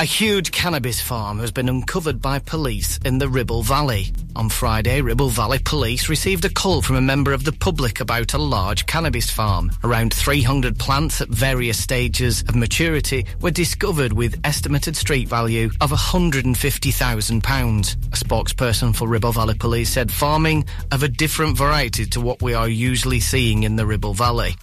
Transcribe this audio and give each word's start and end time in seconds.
A 0.00 0.04
huge 0.04 0.50
cannabis 0.50 1.00
farm 1.00 1.38
has 1.38 1.52
been 1.52 1.68
uncovered 1.68 2.20
by 2.20 2.40
police 2.40 2.98
in 3.04 3.18
the 3.18 3.28
Ribble 3.28 3.62
Valley. 3.62 4.12
On 4.34 4.48
Friday, 4.48 5.00
Ribble 5.00 5.28
Valley 5.28 5.60
Police 5.64 6.08
received 6.08 6.44
a 6.44 6.48
call 6.48 6.82
from 6.82 6.96
a 6.96 7.00
member 7.00 7.32
of 7.32 7.44
the 7.44 7.52
public 7.52 8.00
about 8.00 8.34
a 8.34 8.38
large 8.38 8.86
cannabis 8.86 9.30
farm. 9.30 9.70
Around 9.84 10.12
300 10.12 10.80
plants 10.80 11.20
at 11.20 11.28
various 11.28 11.80
stages 11.80 12.42
of 12.48 12.56
maturity 12.56 13.24
were 13.40 13.52
discovered 13.52 14.12
with 14.12 14.40
estimated 14.42 14.96
street 14.96 15.28
value 15.28 15.70
of 15.80 15.92
£150,000. 15.92 17.94
A 17.94 18.16
spokesperson 18.16 18.96
for 18.96 19.06
Ribble 19.06 19.30
Valley 19.30 19.54
Police 19.54 19.90
said 19.90 20.10
farming 20.10 20.64
of 20.90 21.04
a 21.04 21.08
different 21.08 21.56
variety 21.56 22.04
to 22.06 22.20
what 22.20 22.42
we 22.42 22.52
are 22.52 22.68
usually 22.68 23.20
seeing 23.20 23.62
in 23.62 23.76
the 23.76 23.86
Ribble 23.86 24.14
Valley. 24.14 24.56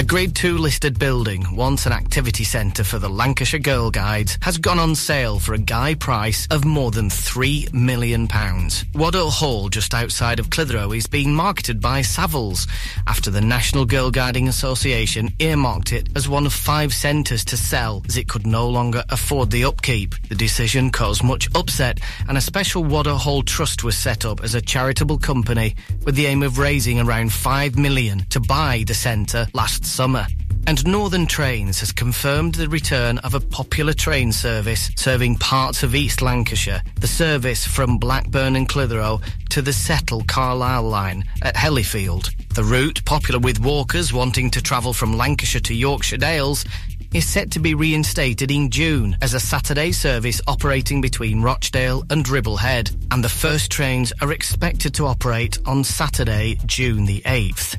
A 0.00 0.02
Grade 0.02 0.34
2 0.34 0.56
listed 0.56 0.98
building, 0.98 1.44
once 1.54 1.84
an 1.84 1.92
activity 1.92 2.42
centre 2.42 2.84
for 2.84 2.98
the 2.98 3.10
Lancashire 3.10 3.60
Girl 3.60 3.90
Guides, 3.90 4.38
has 4.40 4.56
gone 4.56 4.78
on 4.78 4.94
sale 4.94 5.38
for 5.38 5.52
a 5.52 5.58
guy 5.58 5.94
price 5.94 6.48
of 6.50 6.64
more 6.64 6.90
than 6.90 7.10
£3 7.10 7.70
million. 7.74 8.26
Waddow 8.26 9.28
Hall, 9.30 9.68
just 9.68 9.92
outside 9.92 10.40
of 10.40 10.48
Clitheroe, 10.48 10.92
is 10.92 11.06
being 11.06 11.34
marketed 11.34 11.82
by 11.82 12.00
Savills 12.00 12.66
after 13.06 13.30
the 13.30 13.42
National 13.42 13.84
Girl 13.84 14.10
Guiding 14.10 14.48
Association 14.48 15.34
earmarked 15.38 15.92
it 15.92 16.08
as 16.16 16.30
one 16.30 16.46
of 16.46 16.54
five 16.54 16.94
centres 16.94 17.44
to 17.44 17.58
sell 17.58 18.02
as 18.08 18.16
it 18.16 18.26
could 18.26 18.46
no 18.46 18.70
longer 18.70 19.04
afford 19.10 19.50
the 19.50 19.66
upkeep. 19.66 20.14
The 20.30 20.34
decision 20.34 20.88
caused 20.88 21.22
much 21.22 21.46
upset 21.54 22.00
and 22.26 22.38
a 22.38 22.40
special 22.40 22.84
Waddow 22.84 23.18
Hall 23.18 23.42
Trust 23.42 23.84
was 23.84 23.98
set 23.98 24.24
up 24.24 24.42
as 24.42 24.54
a 24.54 24.62
charitable 24.62 25.18
company 25.18 25.76
with 26.06 26.14
the 26.14 26.24
aim 26.24 26.42
of 26.42 26.58
raising 26.58 26.98
around 26.98 27.28
£5 27.28 27.76
million 27.76 28.20
to 28.30 28.40
buy 28.40 28.82
the 28.86 28.94
centre 28.94 29.46
last 29.52 29.89
summer. 29.90 30.26
And 30.66 30.86
Northern 30.86 31.26
Trains 31.26 31.80
has 31.80 31.90
confirmed 31.90 32.54
the 32.54 32.68
return 32.68 33.18
of 33.18 33.34
a 33.34 33.40
popular 33.40 33.92
train 33.92 34.30
service 34.30 34.90
serving 34.96 35.36
parts 35.36 35.82
of 35.82 35.94
East 35.94 36.22
Lancashire. 36.22 36.82
The 36.96 37.06
service 37.06 37.66
from 37.66 37.98
Blackburn 37.98 38.56
and 38.56 38.68
Clitheroe 38.68 39.20
to 39.48 39.62
the 39.62 39.72
Settle 39.72 40.22
Carlisle 40.24 40.84
line 40.84 41.24
at 41.42 41.56
Hellifield. 41.56 42.30
The 42.54 42.62
route, 42.62 43.04
popular 43.04 43.40
with 43.40 43.58
walkers 43.58 44.12
wanting 44.12 44.50
to 44.50 44.62
travel 44.62 44.92
from 44.92 45.16
Lancashire 45.16 45.62
to 45.62 45.74
Yorkshire 45.74 46.18
Dales, 46.18 46.64
is 47.12 47.28
set 47.28 47.50
to 47.52 47.58
be 47.58 47.74
reinstated 47.74 48.50
in 48.50 48.70
June 48.70 49.16
as 49.20 49.34
a 49.34 49.40
Saturday 49.40 49.90
service 49.90 50.40
operating 50.46 51.00
between 51.00 51.42
Rochdale 51.42 52.04
and 52.10 52.24
Ribblehead, 52.24 52.94
and 53.10 53.24
the 53.24 53.28
first 53.28 53.70
trains 53.72 54.12
are 54.20 54.30
expected 54.30 54.94
to 54.94 55.06
operate 55.06 55.58
on 55.66 55.82
Saturday, 55.82 56.58
June 56.66 57.06
the 57.06 57.22
8th. 57.22 57.76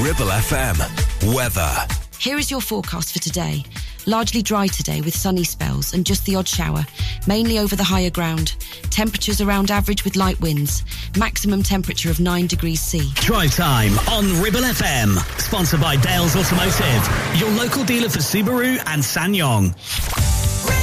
Ribble 0.00 0.26
FM. 0.26 1.34
Weather. 1.34 1.72
Here 2.18 2.36
is 2.36 2.50
your 2.50 2.60
forecast 2.60 3.12
for 3.12 3.20
today. 3.20 3.62
Largely 4.06 4.42
dry 4.42 4.66
today 4.66 5.00
with 5.00 5.14
sunny 5.14 5.44
spells 5.44 5.94
and 5.94 6.04
just 6.04 6.26
the 6.26 6.34
odd 6.34 6.48
shower, 6.48 6.84
mainly 7.28 7.60
over 7.60 7.76
the 7.76 7.84
higher 7.84 8.10
ground. 8.10 8.56
Temperatures 8.90 9.40
around 9.40 9.70
average 9.70 10.02
with 10.04 10.16
light 10.16 10.40
winds. 10.40 10.82
Maximum 11.16 11.62
temperature 11.62 12.10
of 12.10 12.18
9 12.18 12.48
degrees 12.48 12.80
C. 12.80 13.08
Drive 13.14 13.54
time 13.54 13.96
on 14.10 14.42
Ribble 14.42 14.62
FM. 14.62 15.16
Sponsored 15.40 15.80
by 15.80 15.94
Dales 15.96 16.34
Automotive, 16.34 17.38
your 17.38 17.50
local 17.50 17.84
dealer 17.84 18.08
for 18.08 18.18
Subaru 18.18 18.78
and 18.86 19.00
SsangYong. 19.00 20.73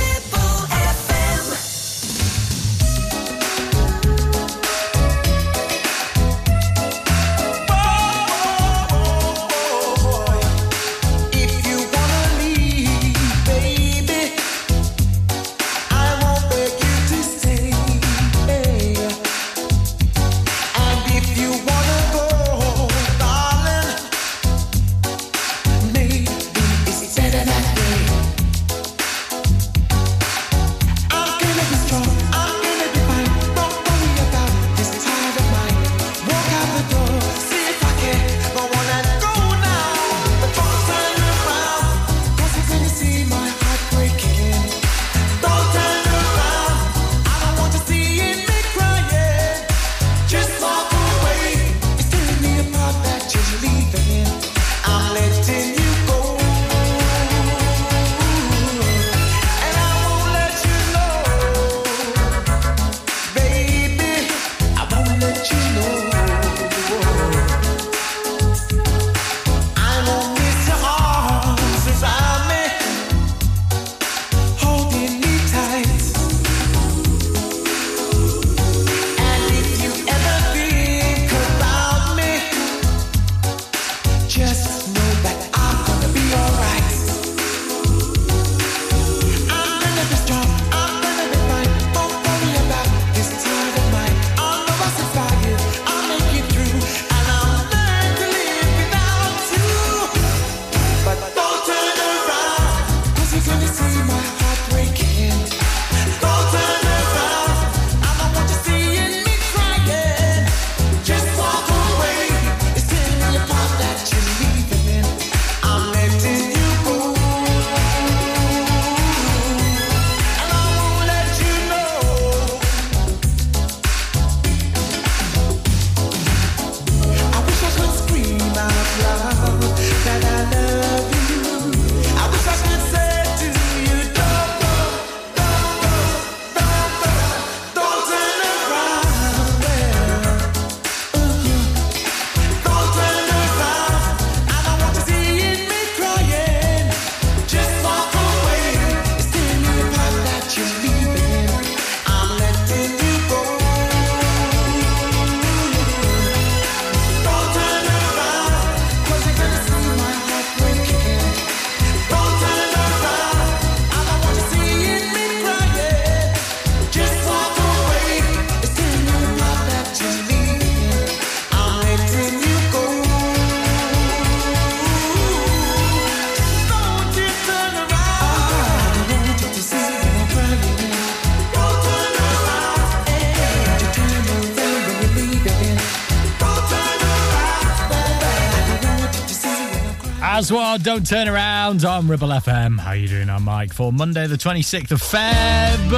Don't 190.83 191.05
Turn 191.05 191.27
Around 191.27 191.85
on 191.85 192.07
Ribble 192.07 192.29
FM. 192.29 192.79
How 192.79 192.93
you 192.93 193.07
doing? 193.07 193.29
I'm 193.29 193.43
Mike 193.43 193.71
for 193.71 193.93
Monday, 193.93 194.25
the 194.25 194.35
26th 194.35 194.91
of 194.91 194.99
Feb. 194.99 195.91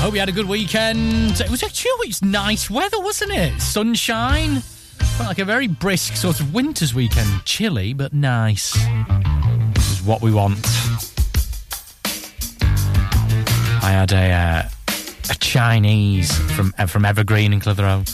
Hope 0.00 0.14
you 0.14 0.20
had 0.20 0.30
a 0.30 0.32
good 0.32 0.48
weekend. 0.48 1.40
It 1.40 1.50
was 1.50 1.62
actually 1.62 2.12
nice 2.22 2.70
weather, 2.70 2.98
wasn't 3.00 3.32
it? 3.32 3.60
Sunshine. 3.60 4.60
Felt 4.60 5.28
like 5.28 5.38
a 5.40 5.44
very 5.44 5.66
brisk 5.66 6.16
sort 6.16 6.40
of 6.40 6.54
winter's 6.54 6.94
weekend. 6.94 7.44
Chilly, 7.44 7.92
but 7.92 8.14
nice. 8.14 8.72
This 9.74 9.90
is 9.90 10.02
what 10.02 10.22
we 10.22 10.32
want. 10.32 10.64
I 13.82 13.90
had 13.90 14.12
a 14.12 14.32
uh, 14.32 14.68
a 15.30 15.34
Chinese 15.34 16.34
from 16.52 16.72
uh, 16.78 16.86
from 16.86 17.04
Evergreen 17.04 17.52
in 17.52 17.60
Clitheroe. 17.60 18.04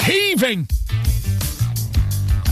Heaving! 0.00 0.68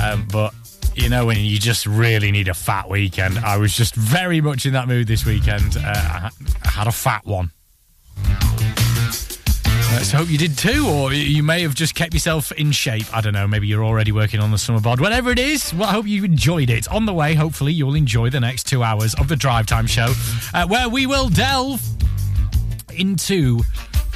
Um, 0.02 0.26
but 0.30 0.54
you 0.94 1.08
know 1.08 1.26
when 1.26 1.38
you 1.38 1.58
just 1.58 1.86
really 1.86 2.30
need 2.30 2.48
a 2.48 2.54
fat 2.54 2.88
weekend. 2.88 3.38
I 3.38 3.56
was 3.56 3.74
just 3.74 3.94
very 3.94 4.40
much 4.40 4.66
in 4.66 4.72
that 4.74 4.88
mood 4.88 5.06
this 5.06 5.24
weekend. 5.24 5.76
Uh, 5.76 6.30
I 6.64 6.68
had 6.68 6.86
a 6.86 6.92
fat 6.92 7.24
one. 7.24 7.50
Let's 9.92 10.12
hope 10.12 10.30
you 10.30 10.38
did 10.38 10.56
too, 10.56 10.86
or 10.88 11.12
you 11.12 11.42
may 11.42 11.62
have 11.62 11.74
just 11.74 11.94
kept 11.94 12.14
yourself 12.14 12.52
in 12.52 12.70
shape. 12.70 13.14
I 13.14 13.20
don't 13.20 13.32
know. 13.32 13.46
Maybe 13.48 13.66
you're 13.66 13.84
already 13.84 14.12
working 14.12 14.40
on 14.40 14.50
the 14.50 14.58
summer 14.58 14.80
bod. 14.80 15.00
Whatever 15.00 15.30
it 15.30 15.38
is, 15.38 15.74
well, 15.74 15.88
I 15.88 15.92
hope 15.92 16.06
you 16.06 16.24
enjoyed 16.24 16.70
it. 16.70 16.88
On 16.88 17.06
the 17.06 17.12
way, 17.12 17.34
hopefully, 17.34 17.72
you'll 17.72 17.96
enjoy 17.96 18.30
the 18.30 18.40
next 18.40 18.64
two 18.64 18.82
hours 18.82 19.14
of 19.14 19.28
the 19.28 19.36
Drive 19.36 19.66
Time 19.66 19.86
Show, 19.86 20.12
uh, 20.54 20.66
where 20.66 20.88
we 20.88 21.06
will 21.06 21.28
delve 21.28 21.82
into 22.96 23.60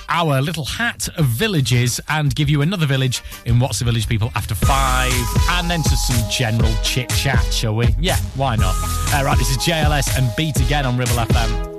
our 0.09 0.41
little 0.41 0.65
hat 0.65 1.09
of 1.17 1.27
villages 1.27 2.01
and 2.09 2.35
give 2.35 2.49
you 2.49 2.63
another 2.63 2.87
village 2.87 3.23
in 3.47 3.59
What's 3.59 3.79
the 3.79 3.85
Village 3.85 4.09
People 4.09 4.31
after 4.35 4.55
five, 4.55 5.13
and 5.51 5.71
then 5.71 5.83
to 5.83 5.97
some 5.97 6.31
general 6.31 6.73
chit 6.83 7.09
chat, 7.11 7.45
shall 7.53 7.75
we? 7.75 7.95
Yeah, 7.99 8.17
why 8.37 8.57
not? 8.57 8.75
Uh, 9.13 9.23
right, 9.25 9.39
this 9.39 9.51
is 9.51 9.59
JLS 9.59 10.19
and 10.19 10.35
Beat 10.37 10.57
Again 10.61 10.87
on 10.87 10.97
Ribble 10.97 11.15
FM. 11.15 11.74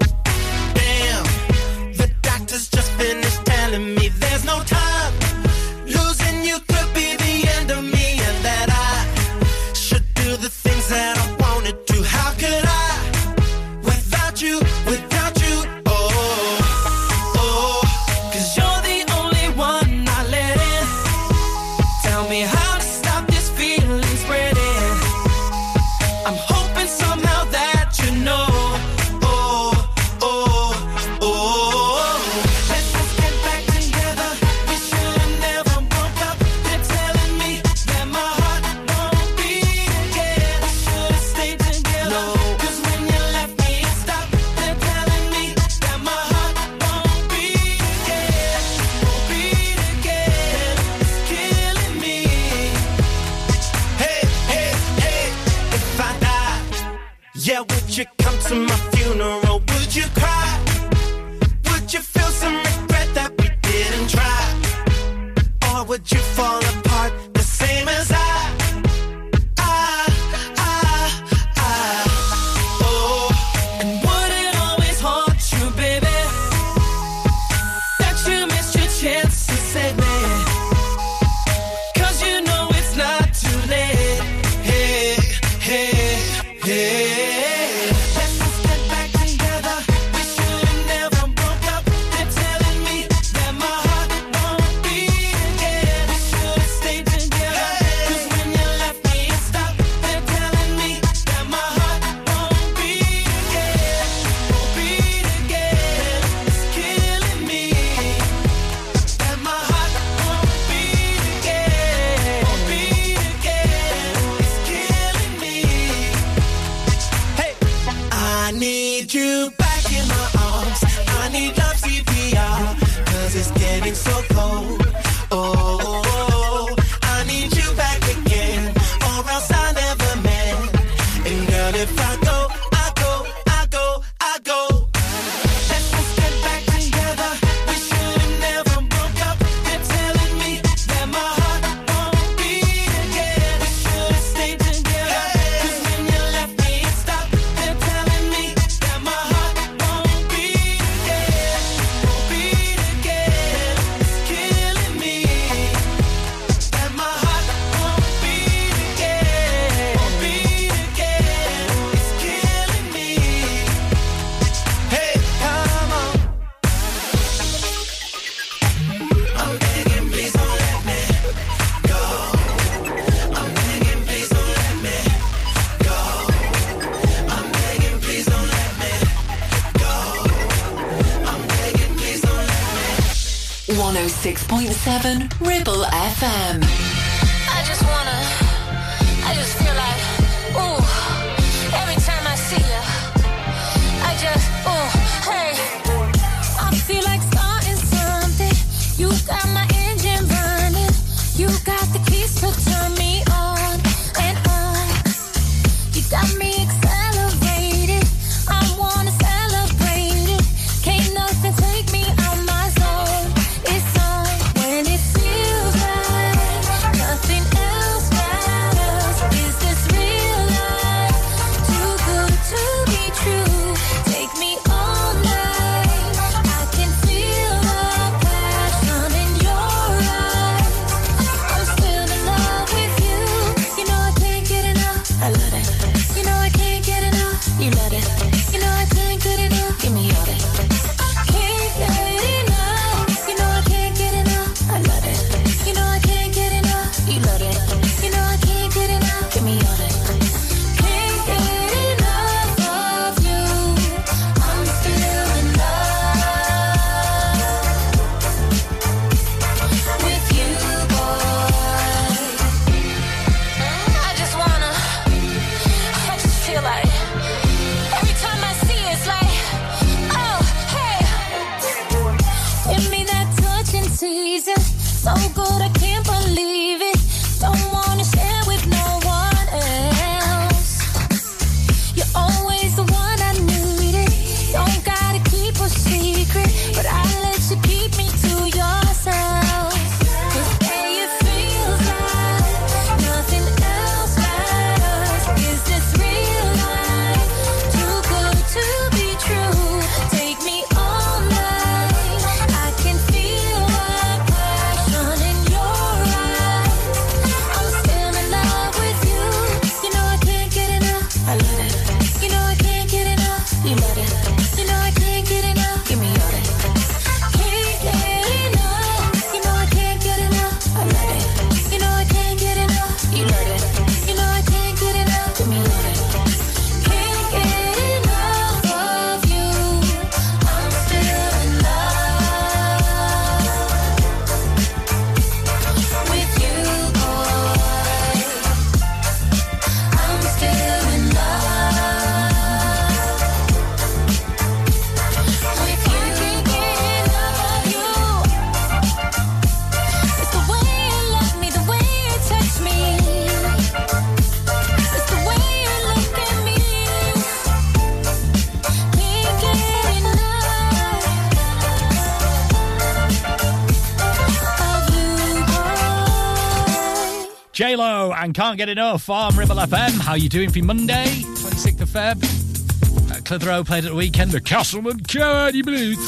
And 368.25 368.33
can't 368.33 368.57
get 368.57 368.69
enough 368.69 369.07
on 369.07 369.35
Ribble 369.35 369.57
FM. 369.57 369.99
How 370.01 370.15
you 370.15 370.29
doing 370.29 370.49
for 370.49 370.57
Monday, 370.63 371.05
26th 371.05 371.81
of 371.81 371.89
Feb? 371.89 373.11
Uh, 373.11 373.21
Clitheroe 373.21 373.63
played 373.63 373.85
at 373.85 373.91
the 373.91 373.95
weekend. 373.95 374.31
The 374.31 374.41
Castleman 374.41 374.99
Cardi 375.01 375.61
Blues 375.61 375.99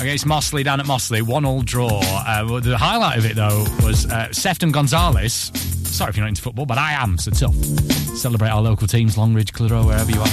against 0.00 0.26
Mossley 0.26 0.64
down 0.64 0.80
at 0.80 0.86
Mossley. 0.86 1.22
One 1.22 1.44
all 1.44 1.62
draw. 1.62 2.00
Uh, 2.02 2.58
the 2.58 2.76
highlight 2.76 3.16
of 3.16 3.26
it 3.26 3.36
though 3.36 3.64
was 3.84 4.06
uh, 4.06 4.32
Sefton 4.32 4.72
Gonzalez. 4.72 5.52
Sorry 5.84 6.10
if 6.10 6.16
you're 6.16 6.24
not 6.24 6.30
into 6.30 6.42
football, 6.42 6.66
but 6.66 6.78
I 6.78 6.94
am. 6.94 7.16
So 7.16 7.30
tough. 7.30 7.54
Celebrate 7.54 8.50
our 8.50 8.60
local 8.60 8.88
teams, 8.88 9.16
Longridge, 9.16 9.52
Clitheroe, 9.52 9.84
wherever 9.84 10.10
you 10.10 10.20
are. 10.20 10.26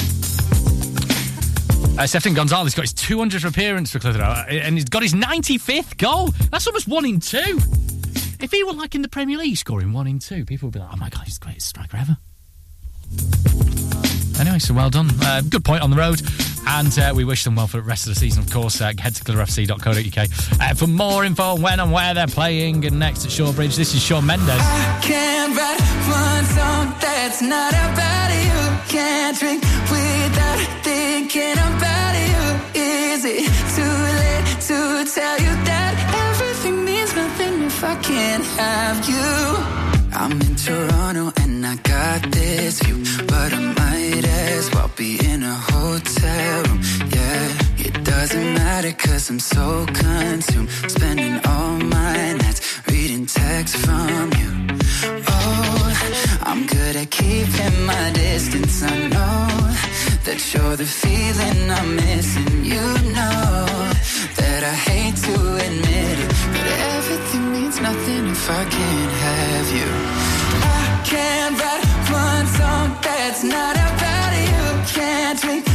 Uh, 1.98 2.08
Sefton 2.08 2.34
Gonzalez 2.34 2.74
got 2.74 2.82
his 2.82 2.94
200th 2.94 3.48
appearance 3.48 3.92
for 3.92 4.00
Clitheroe, 4.00 4.26
uh, 4.26 4.46
and 4.50 4.76
he's 4.76 4.86
got 4.86 5.04
his 5.04 5.14
95th 5.14 5.98
goal. 5.98 6.30
That's 6.50 6.66
almost 6.66 6.88
one 6.88 7.06
in 7.06 7.20
two. 7.20 7.60
If 8.46 8.52
he 8.52 8.64
were 8.64 8.74
like 8.74 8.94
in 8.94 9.02
the 9.02 9.08
Premier 9.08 9.40
League 9.40 9.58
scoring 9.58 9.92
one 9.92 10.06
in 10.06 10.20
two, 10.20 10.46
people 10.46 10.68
would 10.68 10.74
be 10.74 10.80
like, 10.80 10.90
oh 10.94 10.98
my 10.98 11.10
God, 11.10 11.24
he's 11.24 11.40
the 11.40 11.46
greatest 11.46 11.66
striker 11.66 11.98
ever. 11.98 12.16
Anyway, 14.40 14.60
so 14.60 14.72
well 14.76 14.92
done. 14.92 15.10
Uh, 15.20 15.42
good 15.50 15.66
point 15.66 15.82
on 15.82 15.90
the 15.90 15.98
road. 15.98 16.22
And 16.68 16.96
uh, 17.00 17.12
we 17.16 17.24
wish 17.24 17.44
them 17.44 17.56
well 17.56 17.66
for 17.66 17.78
the 17.78 17.84
rest 17.84 18.06
of 18.06 18.14
the 18.14 18.20
season, 18.20 18.44
of 18.44 18.52
course. 18.52 18.80
Uh, 18.80 18.94
head 19.00 19.16
to 19.16 19.24
clitheroefc.co.uk 19.24 20.62
uh, 20.62 20.74
for 20.76 20.86
more 20.86 21.26
info 21.26 21.42
on 21.42 21.64
when 21.64 21.80
and 21.80 21.92
where 21.92 22.14
they're 22.14 22.28
playing. 22.28 22.86
And 22.86 23.00
next 23.00 23.26
at 23.26 23.32
Shawbridge, 23.32 23.78
this 23.78 23.96
is 23.96 24.04
Shawn 24.04 24.28
Mendes. 24.28 24.62
Can't 25.02 25.58
write 25.58 25.82
one 26.06 26.46
song 26.46 26.94
that's 27.02 27.42
not 27.42 27.74
about 27.74 28.30
you. 28.30 28.94
Can't 28.94 29.40
drink 29.40 29.64
without 29.90 30.84
thinking 30.84 31.54
about 31.54 32.14
you. 32.14 32.80
Is 32.80 33.26
it 33.26 33.50
too 33.74 33.82
late 33.82 34.62
to 34.68 35.12
tell 35.12 35.40
you 35.40 35.66
that 35.66 36.35
nothing 37.16 37.64
if 37.64 37.84
I 37.84 37.96
can't 37.96 38.46
have 38.60 38.98
you? 39.10 39.32
I'm 40.14 40.34
in 40.48 40.56
Toronto 40.56 41.32
and 41.42 41.66
I 41.66 41.76
got 41.78 42.32
this 42.32 42.82
view, 42.84 43.04
but 43.28 43.54
I 43.54 43.60
might 43.60 44.26
as 44.26 44.72
well 44.74 44.92
be 44.96 45.12
in 45.32 45.44
a 45.44 45.58
hotel 45.72 46.64
room. 46.64 46.82
Yeah, 47.16 47.48
it 47.88 48.04
doesn't 48.04 48.54
matter 48.54 48.92
cause 48.94 49.30
I'm 49.30 49.40
so 49.40 49.86
consumed, 49.88 50.70
spending 50.88 51.36
all 51.46 51.78
my 51.78 52.34
nights 52.34 52.62
reading 52.90 53.26
texts 53.26 53.78
from 53.86 54.32
you. 54.40 54.52
Oh, 55.28 56.40
I'm 56.44 56.66
good 56.68 56.96
at 56.96 57.10
keeping 57.12 57.86
my 57.86 58.12
distance. 58.12 58.84
I 58.84 59.08
know 59.08 60.15
that 60.26 60.42
you're 60.54 60.76
the 60.76 60.86
feeling 60.86 61.70
I'm 61.70 61.96
missing. 61.98 62.66
You 62.66 62.82
know 63.14 63.66
that 64.42 64.62
I 64.64 64.76
hate 64.90 65.18
to 65.28 65.36
admit 65.66 66.18
it, 66.26 66.34
but 66.54 66.68
everything 66.98 67.52
means 67.52 67.80
nothing 67.80 68.26
if 68.36 68.50
I 68.50 68.64
can't 68.66 69.14
have 69.26 69.68
you. 69.80 69.90
I 70.82 71.02
can't 71.06 71.56
write 71.62 71.86
one 72.10 72.48
song 72.58 72.98
that's 73.04 73.44
not 73.44 73.76
about 73.76 74.32
you. 74.50 74.66
Can't 74.98 75.40
drink 75.40 75.75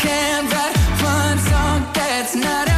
Can't 0.00 0.52
write 0.52 0.76
one 1.02 1.38
song 1.38 1.90
that's 1.92 2.36
not 2.36 2.77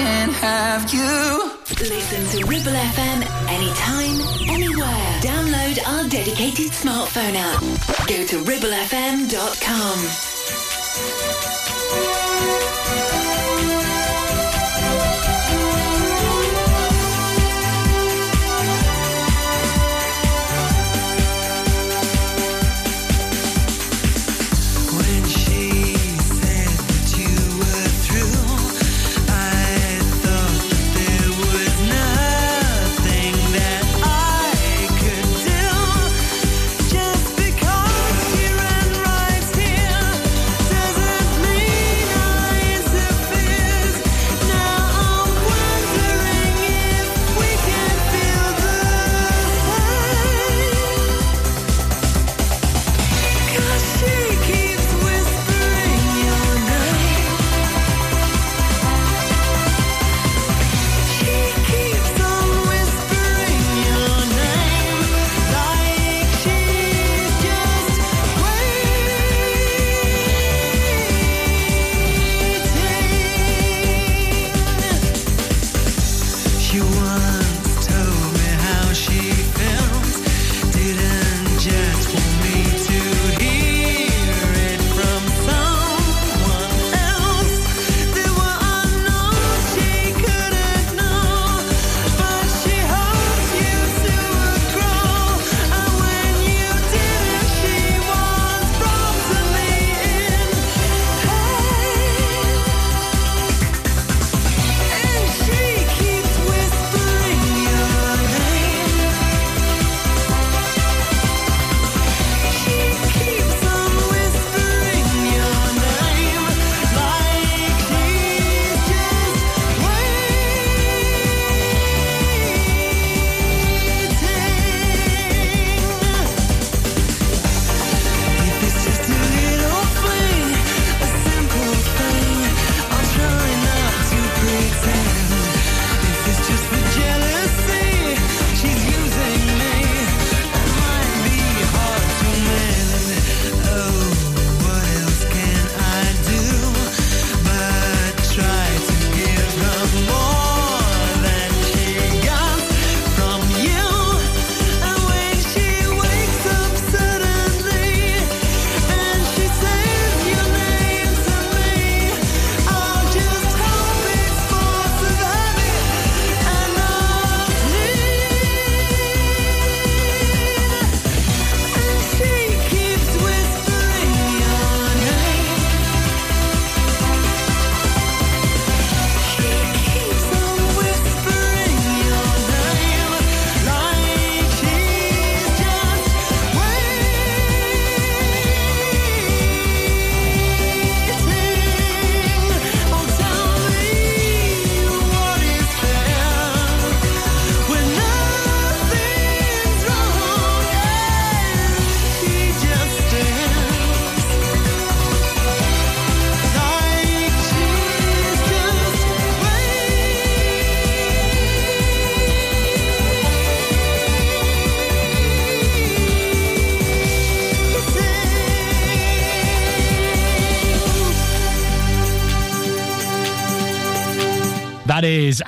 Can't 0.00 0.32
have 0.32 0.92
you? 0.94 1.52
Listen 1.78 2.24
to 2.32 2.46
Ribble 2.46 2.72
FM 2.72 3.22
anytime, 3.48 4.20
anywhere. 4.48 5.20
Download 5.20 5.76
our 5.86 6.08
dedicated 6.08 6.72
smartphone 6.72 7.34
app. 7.36 7.60
Go 8.08 8.24
to 8.26 8.42
ribblefm.com. 8.44 10.00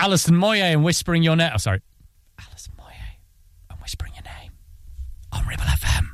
Alison 0.03 0.35
Moyet 0.35 0.73
and 0.73 0.83
Whispering 0.83 1.23
Your 1.23 1.37
Name. 1.37 1.53
Oh, 1.55 1.59
sorry. 1.59 1.81
Alison 2.41 2.73
Moyet 2.77 3.21
and 3.71 3.79
Whispering 3.81 4.13
Your 4.15 4.25
Name 4.25 4.51
on 5.31 5.47
Ribble 5.47 5.63
FM. 5.63 6.07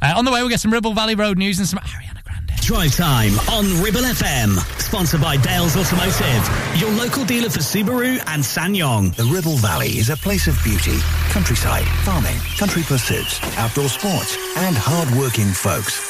Uh, 0.00 0.14
on 0.16 0.24
the 0.24 0.32
way, 0.32 0.40
we'll 0.40 0.48
get 0.48 0.58
some 0.58 0.72
Ribble 0.72 0.94
Valley 0.94 1.14
Road 1.14 1.36
news 1.36 1.58
and 1.58 1.68
some 1.68 1.80
Ariana 1.80 2.24
Grande. 2.24 2.52
Drive 2.62 2.96
time 2.96 3.38
on 3.50 3.82
Ribble 3.82 4.00
FM. 4.00 4.56
Sponsored 4.80 5.20
by 5.20 5.36
Dales 5.36 5.76
Automotive, 5.76 6.80
your 6.80 6.90
local 6.92 7.26
dealer 7.26 7.50
for 7.50 7.58
Subaru 7.60 8.18
and 8.28 8.42
SsangYong. 8.42 9.14
The 9.16 9.24
Ribble 9.24 9.56
Valley 9.56 9.98
is 9.98 10.08
a 10.08 10.16
place 10.16 10.46
of 10.46 10.58
beauty, 10.64 10.98
countryside, 11.28 11.84
farming, 12.06 12.38
country 12.56 12.82
pursuits, 12.84 13.38
outdoor 13.58 13.90
sports, 13.90 14.34
and 14.56 14.74
hard-working 14.78 15.48
folks. 15.52 16.09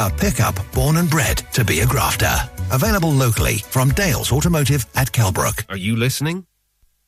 A 0.00 0.08
pickup 0.08 0.54
born 0.70 0.98
and 0.98 1.10
bred 1.10 1.38
to 1.54 1.64
be 1.64 1.80
a 1.80 1.86
grafter. 1.86 2.32
Available 2.70 3.10
locally 3.10 3.56
from 3.56 3.90
Dales 3.90 4.30
Automotive 4.30 4.86
at 4.94 5.10
Kelbrook. 5.10 5.64
Are 5.68 5.76
you 5.76 5.96
listening? 5.96 6.46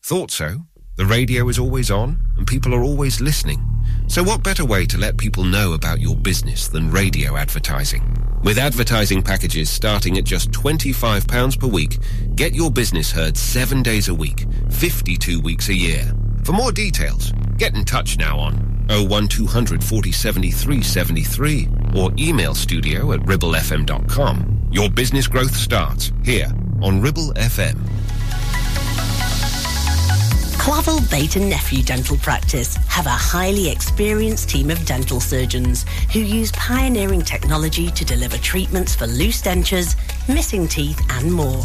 Thought 0.02 0.32
so. 0.32 0.66
The 0.96 1.06
radio 1.06 1.48
is 1.48 1.56
always 1.56 1.92
on 1.92 2.20
and 2.36 2.48
people 2.48 2.74
are 2.74 2.82
always 2.82 3.20
listening. 3.20 3.62
So 4.08 4.24
what 4.24 4.42
better 4.42 4.64
way 4.64 4.86
to 4.86 4.98
let 4.98 5.18
people 5.18 5.44
know 5.44 5.74
about 5.74 6.00
your 6.00 6.16
business 6.16 6.66
than 6.66 6.90
radio 6.90 7.36
advertising? 7.36 8.02
With 8.42 8.58
advertising 8.58 9.22
packages 9.22 9.70
starting 9.70 10.18
at 10.18 10.24
just 10.24 10.50
£25 10.50 11.60
per 11.60 11.66
week, 11.68 12.00
get 12.34 12.56
your 12.56 12.72
business 12.72 13.12
heard 13.12 13.36
seven 13.36 13.84
days 13.84 14.08
a 14.08 14.14
week, 14.14 14.46
52 14.70 15.40
weeks 15.40 15.68
a 15.68 15.74
year. 15.74 16.12
For 16.42 16.52
more 16.52 16.72
details, 16.72 17.30
get 17.56 17.76
in 17.76 17.84
touch 17.84 18.18
now 18.18 18.36
on 18.36 18.79
01200 18.90 19.82
40 19.82 20.12
73 20.12 20.82
73 20.82 21.68
or 21.96 22.10
email 22.18 22.54
studio 22.54 23.12
at 23.12 23.20
ribblefm.com. 23.20 24.68
Your 24.72 24.90
business 24.90 25.26
growth 25.26 25.54
starts 25.54 26.12
here 26.24 26.50
on 26.82 27.00
Ribble 27.00 27.32
FM. 27.34 27.76
Clavel 30.60 31.00
Bait 31.10 31.36
and 31.36 31.48
Nephew 31.48 31.82
Dental 31.82 32.18
Practice 32.18 32.76
have 32.86 33.06
a 33.06 33.10
highly 33.10 33.70
experienced 33.70 34.50
team 34.50 34.70
of 34.70 34.84
dental 34.84 35.18
surgeons 35.18 35.84
who 36.12 36.20
use 36.20 36.52
pioneering 36.52 37.22
technology 37.22 37.90
to 37.90 38.04
deliver 38.04 38.36
treatments 38.36 38.94
for 38.94 39.06
loose 39.06 39.40
dentures, 39.40 39.96
missing 40.28 40.68
teeth 40.68 41.00
and 41.10 41.32
more. 41.32 41.64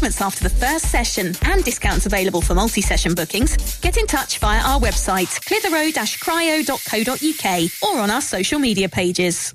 improvements 0.01 0.21
after 0.21 0.43
the 0.43 0.49
first 0.55 0.89
session 0.89 1.35
and 1.43 1.63
discounts 1.63 2.07
available 2.07 2.41
for 2.41 2.55
multi-session 2.55 3.13
bookings. 3.13 3.79
Get 3.81 3.97
in 3.97 4.07
touch 4.07 4.39
via 4.39 4.59
our 4.61 4.79
website, 4.79 5.39
clitheroe-cryo.co.uk 5.45 7.71
or 7.83 7.99
on 8.01 8.09
our 8.09 8.21
social 8.21 8.57
media 8.59 8.89
pages. 8.89 9.53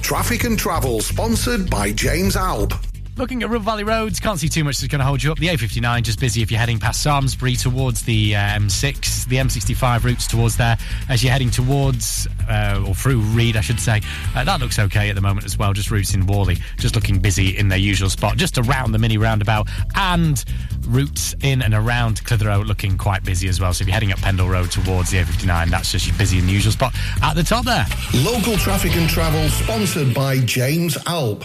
Traffic 0.00 0.44
and 0.44 0.58
Travel, 0.58 1.00
sponsored 1.00 1.68
by 1.70 1.92
James 1.92 2.36
Alb. 2.36 2.74
Looking 3.14 3.42
at 3.42 3.50
Ribble 3.50 3.64
Valley 3.64 3.84
roads, 3.84 4.20
can't 4.20 4.38
see 4.38 4.48
too 4.48 4.64
much 4.64 4.80
that's 4.80 4.90
going 4.90 5.00
to 5.00 5.04
hold 5.04 5.22
you 5.22 5.30
up. 5.30 5.38
The 5.38 5.48
A59 5.48 6.02
just 6.02 6.18
busy 6.18 6.40
if 6.40 6.50
you're 6.50 6.58
heading 6.58 6.78
past 6.78 7.04
Samlesbury 7.06 7.60
towards 7.60 8.02
the 8.02 8.34
uh, 8.34 8.38
M6, 8.38 9.26
the 9.26 9.36
M65 9.36 10.04
routes 10.04 10.26
towards 10.26 10.56
there 10.56 10.78
as 11.10 11.22
you're 11.22 11.30
heading 11.30 11.50
towards 11.50 12.26
uh, 12.48 12.82
or 12.88 12.94
through 12.94 13.18
Reed, 13.18 13.58
I 13.58 13.60
should 13.60 13.78
say. 13.78 14.00
Uh, 14.34 14.44
that 14.44 14.60
looks 14.60 14.78
okay 14.78 15.10
at 15.10 15.14
the 15.14 15.20
moment 15.20 15.44
as 15.44 15.58
well. 15.58 15.74
Just 15.74 15.90
routes 15.90 16.14
in 16.14 16.26
Whalley, 16.26 16.56
just 16.78 16.94
looking 16.94 17.18
busy 17.18 17.58
in 17.58 17.68
their 17.68 17.78
usual 17.78 18.08
spot, 18.08 18.38
just 18.38 18.56
around 18.56 18.92
the 18.92 18.98
mini 18.98 19.18
roundabout, 19.18 19.68
and 19.94 20.42
routes 20.86 21.34
in 21.42 21.60
and 21.60 21.74
around 21.74 22.24
Clitheroe 22.24 22.64
looking 22.64 22.96
quite 22.96 23.24
busy 23.24 23.46
as 23.46 23.60
well. 23.60 23.74
So 23.74 23.82
if 23.82 23.88
you're 23.88 23.94
heading 23.94 24.12
up 24.12 24.20
Pendle 24.20 24.48
Road 24.48 24.70
towards 24.70 25.10
the 25.10 25.18
A59, 25.18 25.68
that's 25.68 25.92
just 25.92 26.16
busy 26.16 26.38
in 26.38 26.46
the 26.46 26.52
usual 26.52 26.72
spot 26.72 26.94
at 27.22 27.34
the 27.34 27.42
top 27.42 27.66
there. 27.66 27.84
Local 28.14 28.56
Traffic 28.56 28.96
and 28.96 29.08
Travel, 29.08 29.50
sponsored 29.50 30.14
by 30.14 30.38
James 30.38 30.96
Alb. 31.06 31.44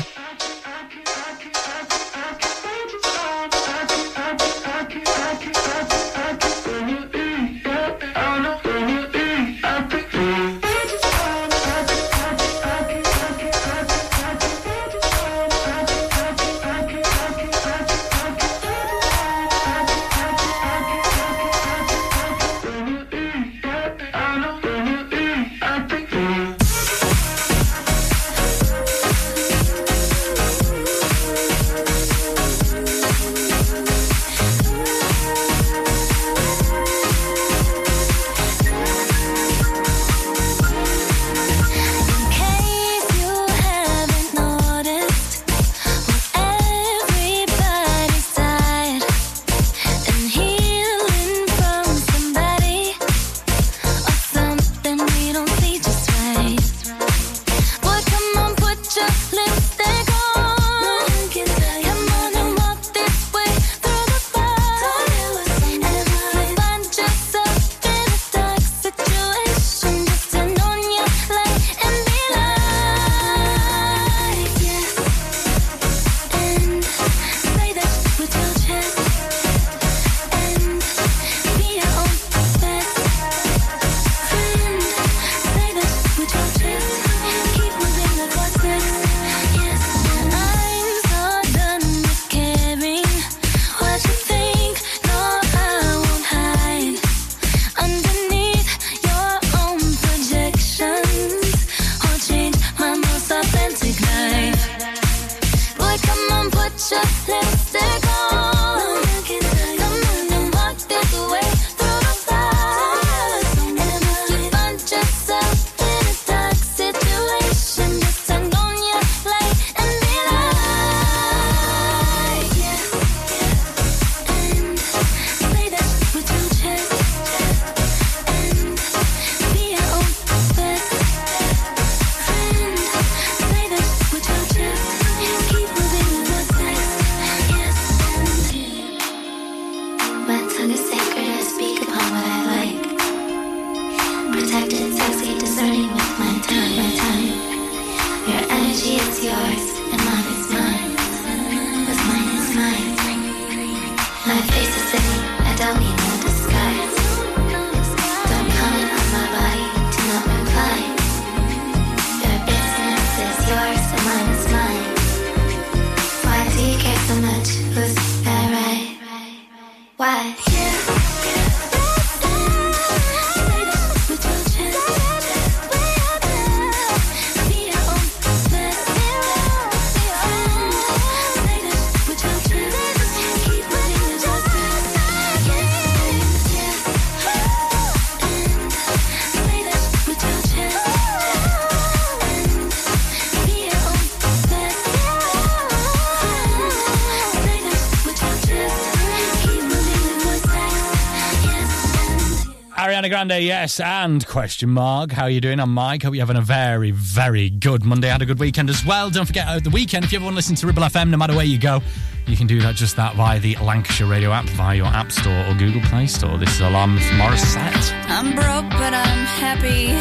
Ariana 203.01 203.09
Grande, 203.09 203.43
yes, 203.43 203.79
and 203.79 204.27
question 204.27 204.69
mark. 204.69 205.11
How 205.11 205.23
are 205.23 205.29
you 205.29 205.41
doing? 205.41 205.59
I'm 205.59 205.73
Mike. 205.73 206.03
Hope 206.03 206.13
you're 206.13 206.21
having 206.21 206.37
a 206.37 206.41
very, 206.41 206.91
very 206.91 207.49
good 207.49 207.83
Monday. 207.83 208.09
Had 208.09 208.21
a 208.21 208.27
good 208.27 208.37
weekend 208.39 208.69
as 208.69 208.85
well. 208.85 209.09
Don't 209.09 209.25
forget 209.25 209.47
uh, 209.47 209.59
the 209.59 209.71
weekend. 209.71 210.05
If 210.05 210.11
you 210.11 210.19
ever 210.19 210.25
want 210.25 210.33
to 210.33 210.37
listen 210.37 210.55
to 210.57 210.67
Ribble 210.67 210.83
FM, 210.83 211.09
no 211.09 211.17
matter 211.17 211.35
where 211.35 211.45
you 211.45 211.57
go, 211.57 211.81
you 212.27 212.37
can 212.37 212.45
do 212.45 212.61
that 212.61 212.75
just 212.75 212.95
that 212.97 213.15
via 213.15 213.39
the 213.39 213.55
Lancashire 213.55 214.05
Radio 214.05 214.31
app, 214.31 214.45
via 214.49 214.75
your 214.75 214.85
App 214.85 215.11
Store 215.11 215.45
or 215.47 215.55
Google 215.55 215.81
Play 215.81 216.05
Store. 216.05 216.37
This 216.37 216.53
is 216.53 216.61
Alanis 216.61 216.99
Morissette. 217.17 217.91
I'm 218.07 218.35
broke, 218.35 218.69
but 218.69 218.93
I'm 218.93 219.25
happy. 219.25 219.97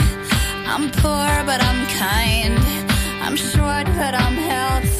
I'm 0.68 0.90
poor, 0.90 1.46
but 1.46 1.62
I'm 1.62 1.86
kind. 1.96 2.58
I'm 3.22 3.36
short, 3.36 3.86
but 3.96 4.14
I'm 4.14 4.34
healthy. 4.34 4.99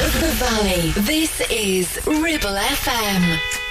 Of 0.00 0.20
the 0.20 0.28
valley. 0.44 0.90
This 0.96 1.40
is 1.50 2.04
Ribble 2.06 2.56
FM. 2.56 3.63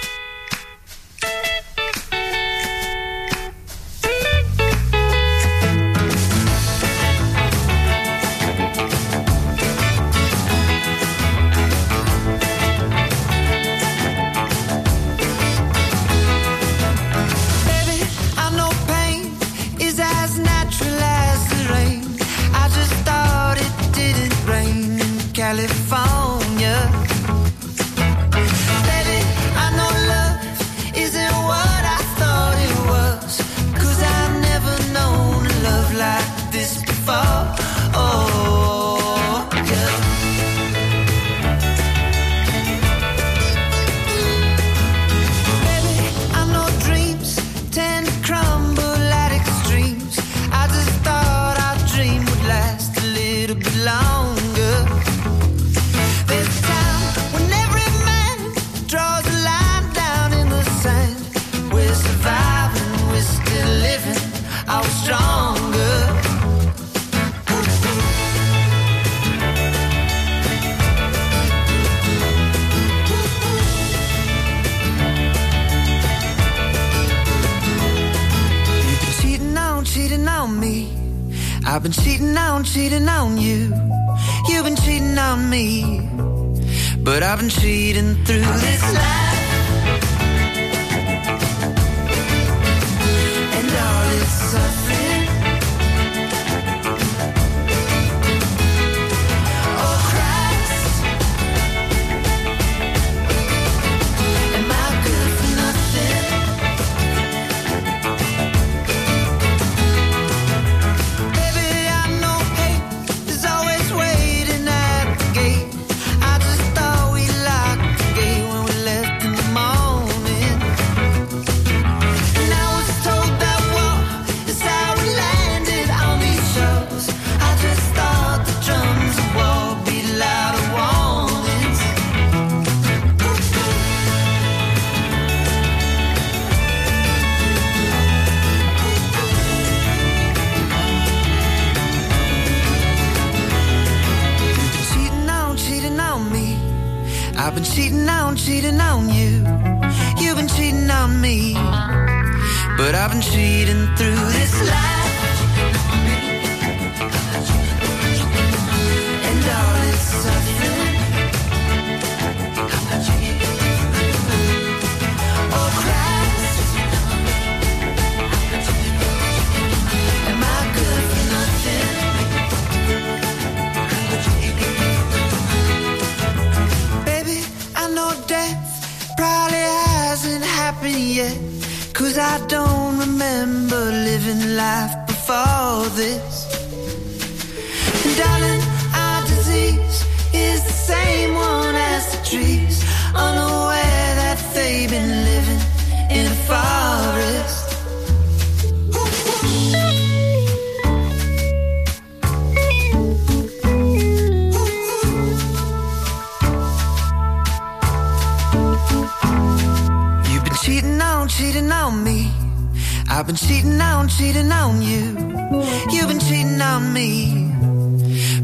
Been 216.14 216.26
cheating 216.28 216.60
on 216.60 216.92
me. 216.92 217.50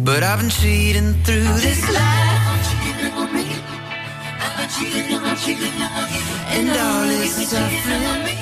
But 0.04 0.22
I've 0.22 0.40
been 0.40 0.50
cheating 0.50 1.12
through 1.24 1.52
this 1.60 1.82
life. 1.92 2.28
And 6.54 6.70
all 6.70 7.06
this 7.06 7.50
suffering. 7.50 8.38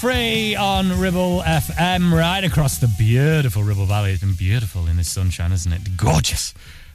Free 0.00 0.56
on 0.56 0.98
Ribble 0.98 1.42
FM, 1.42 2.10
right 2.10 2.42
across 2.42 2.78
the 2.78 2.86
beautiful 2.86 3.62
Ribble 3.62 3.84
Valley. 3.84 4.12
It's 4.12 4.22
been 4.22 4.32
beautiful 4.32 4.86
in 4.86 4.96
the 4.96 5.04
sunshine, 5.04 5.52
isn't 5.52 5.70
it? 5.70 5.94
Gorgeous. 5.94 6.54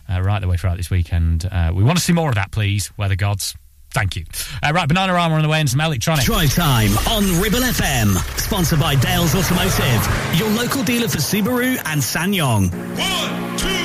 Uh, 0.10 0.24
right 0.24 0.41
the 0.41 0.47
way 0.47 0.58
throughout 0.58 0.78
this 0.78 0.89
weekend. 0.89 1.45
Uh, 1.45 1.72
we 1.72 1.84
want 1.84 1.99
to 1.99 2.03
see 2.03 2.14
more 2.14 2.30
of 2.30 2.36
that, 2.36 2.49
please. 2.49 2.91
Weather 2.97 3.16
gods. 3.16 3.53
Thank 3.91 4.16
you. 4.16 4.26
Uh, 4.64 4.72
right, 4.74 4.89
Bananarama 4.89 5.34
on 5.34 5.43
the 5.43 5.47
way 5.49 5.60
and 5.60 5.70
some 5.70 5.82
electronic. 5.82 6.26
Drive 6.26 6.51
time 6.56 6.97
on 7.08 7.39
Ribble 7.39 7.60
FM. 7.60 8.16
Sponsored 8.39 8.80
by 8.80 8.95
Dales 8.95 9.36
Automotive, 9.36 10.39
your 10.39 10.49
local 10.49 10.84
dealer 10.84 11.08
for 11.08 11.20
Subaru 11.20 11.78
and 11.86 12.01
SsangYong. 12.01 13.85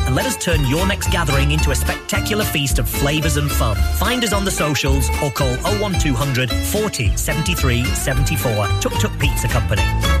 and 0.05 0.15
let 0.15 0.25
us 0.25 0.37
turn 0.37 0.65
your 0.65 0.87
next 0.87 1.11
gathering 1.11 1.51
into 1.51 1.71
a 1.71 1.75
spectacular 1.75 2.43
feast 2.43 2.79
of 2.79 2.87
flavours 2.87 3.37
and 3.37 3.51
fun. 3.51 3.75
Find 3.97 4.23
us 4.23 4.33
on 4.33 4.45
the 4.45 4.51
socials 4.51 5.09
or 5.23 5.31
call 5.31 5.55
01200 5.79 6.51
40 6.51 7.15
73 7.15 7.85
74. 7.85 8.67
Tuk 8.79 8.93
Tuk 8.99 9.19
Pizza 9.19 9.47
Company. 9.47 10.20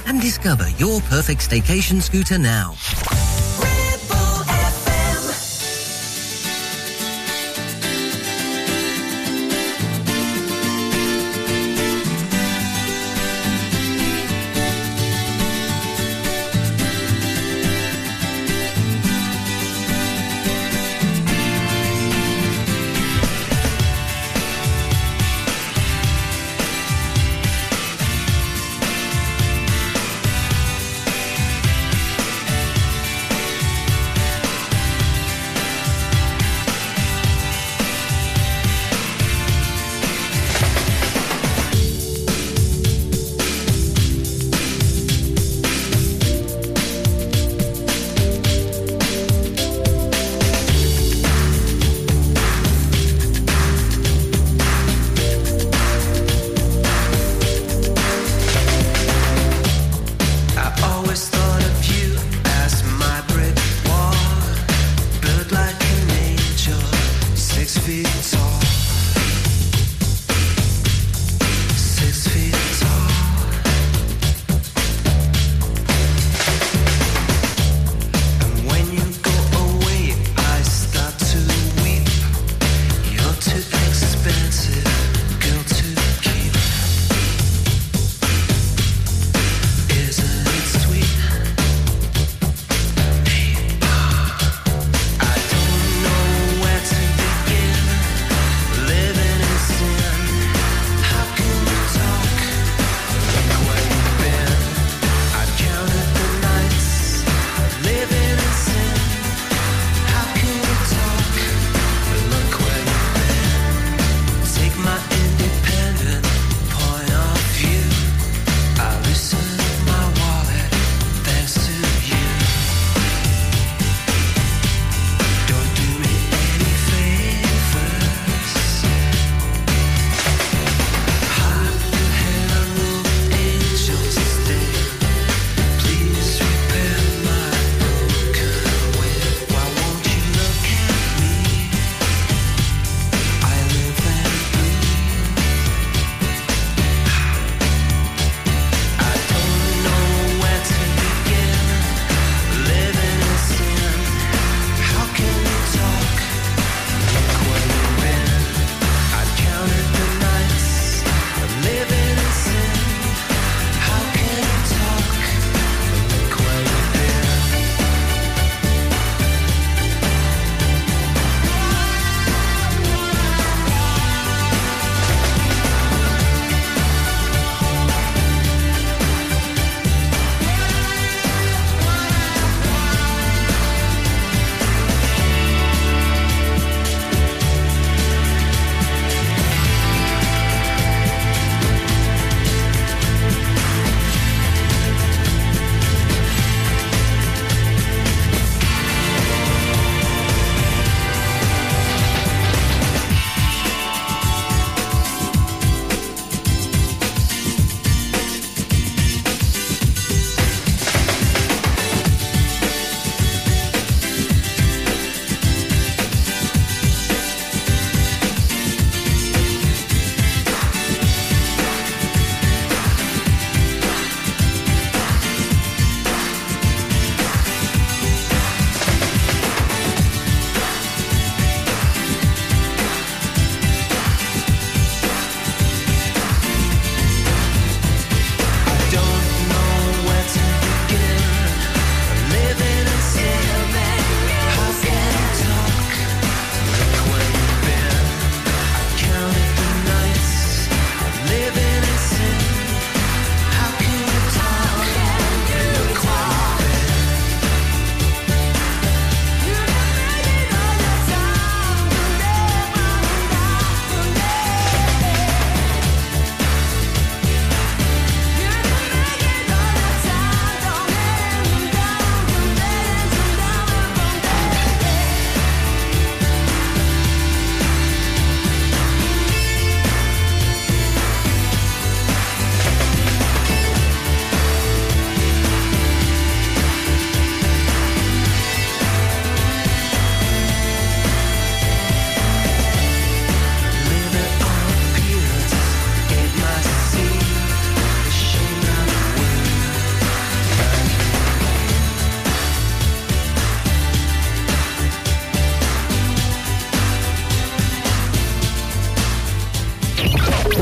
and 0.05 0.21
discover 0.21 0.69
your 0.77 1.01
perfect 1.01 1.49
staycation 1.49 2.01
scooter 2.01 2.37
now. 2.37 2.75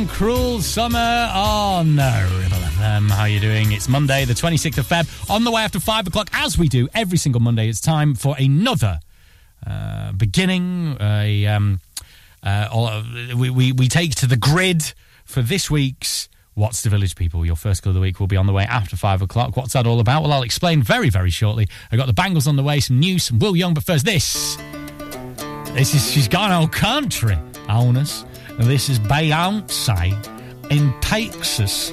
And 0.00 0.08
Cruel 0.08 0.62
Summer 0.62 1.30
on 1.34 1.96
Ribble 1.96 2.56
FM. 2.56 3.10
How 3.10 3.22
are 3.22 3.28
you 3.28 3.38
doing? 3.38 3.72
It's 3.72 3.86
Monday, 3.86 4.24
the 4.24 4.32
26th 4.32 4.78
of 4.78 4.86
Feb. 4.86 5.28
On 5.30 5.44
the 5.44 5.50
way 5.50 5.60
after 5.60 5.78
5 5.78 6.06
o'clock, 6.06 6.30
as 6.32 6.56
we 6.56 6.68
do 6.70 6.88
every 6.94 7.18
single 7.18 7.42
Monday, 7.42 7.68
it's 7.68 7.82
time 7.82 8.14
for 8.14 8.34
another 8.38 9.00
uh, 9.66 10.12
beginning. 10.12 10.96
A, 11.02 11.44
um, 11.48 11.80
uh, 12.42 12.68
all- 12.72 13.02
we, 13.36 13.50
we, 13.50 13.72
we 13.72 13.88
take 13.88 14.14
to 14.14 14.26
the 14.26 14.38
grid 14.38 14.94
for 15.26 15.42
this 15.42 15.70
week's 15.70 16.30
What's 16.54 16.82
the 16.82 16.88
Village 16.88 17.14
People? 17.14 17.44
Your 17.44 17.56
first 17.56 17.82
clue 17.82 17.90
of 17.90 17.94
the 17.94 18.00
week 18.00 18.20
will 18.20 18.26
be 18.26 18.38
on 18.38 18.46
the 18.46 18.54
way 18.54 18.64
after 18.64 18.96
5 18.96 19.20
o'clock. 19.20 19.54
What's 19.54 19.74
that 19.74 19.86
all 19.86 20.00
about? 20.00 20.22
Well, 20.22 20.32
I'll 20.32 20.44
explain 20.44 20.82
very, 20.82 21.10
very 21.10 21.30
shortly. 21.30 21.68
i 21.92 21.96
got 21.96 22.06
the 22.06 22.14
Bangles 22.14 22.46
on 22.46 22.56
the 22.56 22.62
way, 22.62 22.80
some 22.80 22.98
news, 22.98 23.24
some 23.24 23.38
Will 23.38 23.54
Young, 23.54 23.74
but 23.74 23.84
first 23.84 24.06
this. 24.06 24.56
This 25.74 25.94
is 25.94 26.10
She's 26.10 26.26
Gone 26.26 26.52
Old 26.52 26.72
Country. 26.72 27.36
And 27.68 28.08
this 28.68 28.88
is 28.88 28.98
Beyonce 28.98 30.12
in 30.70 30.92
Texas. 31.00 31.92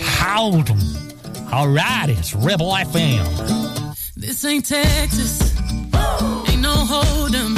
Hold 0.00 0.70
'em. 0.70 0.80
All 1.52 1.68
right, 1.68 2.06
it's 2.08 2.34
Ribble 2.34 2.74
FM. 2.74 3.24
This 4.16 4.44
ain't 4.44 4.66
Texas. 4.66 5.54
Ain't 6.48 6.60
no 6.60 6.74
hold 6.74 7.34
'em. 7.34 7.56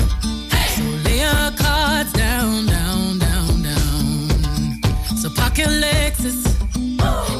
So 0.76 0.82
lay 1.04 1.20
your 1.20 1.50
cards 1.56 2.12
down, 2.12 2.66
down, 2.66 3.18
down, 3.18 3.62
down. 3.62 4.80
So 5.16 5.30
park 5.30 5.58
your 5.58 5.68
Lexus 5.68 6.44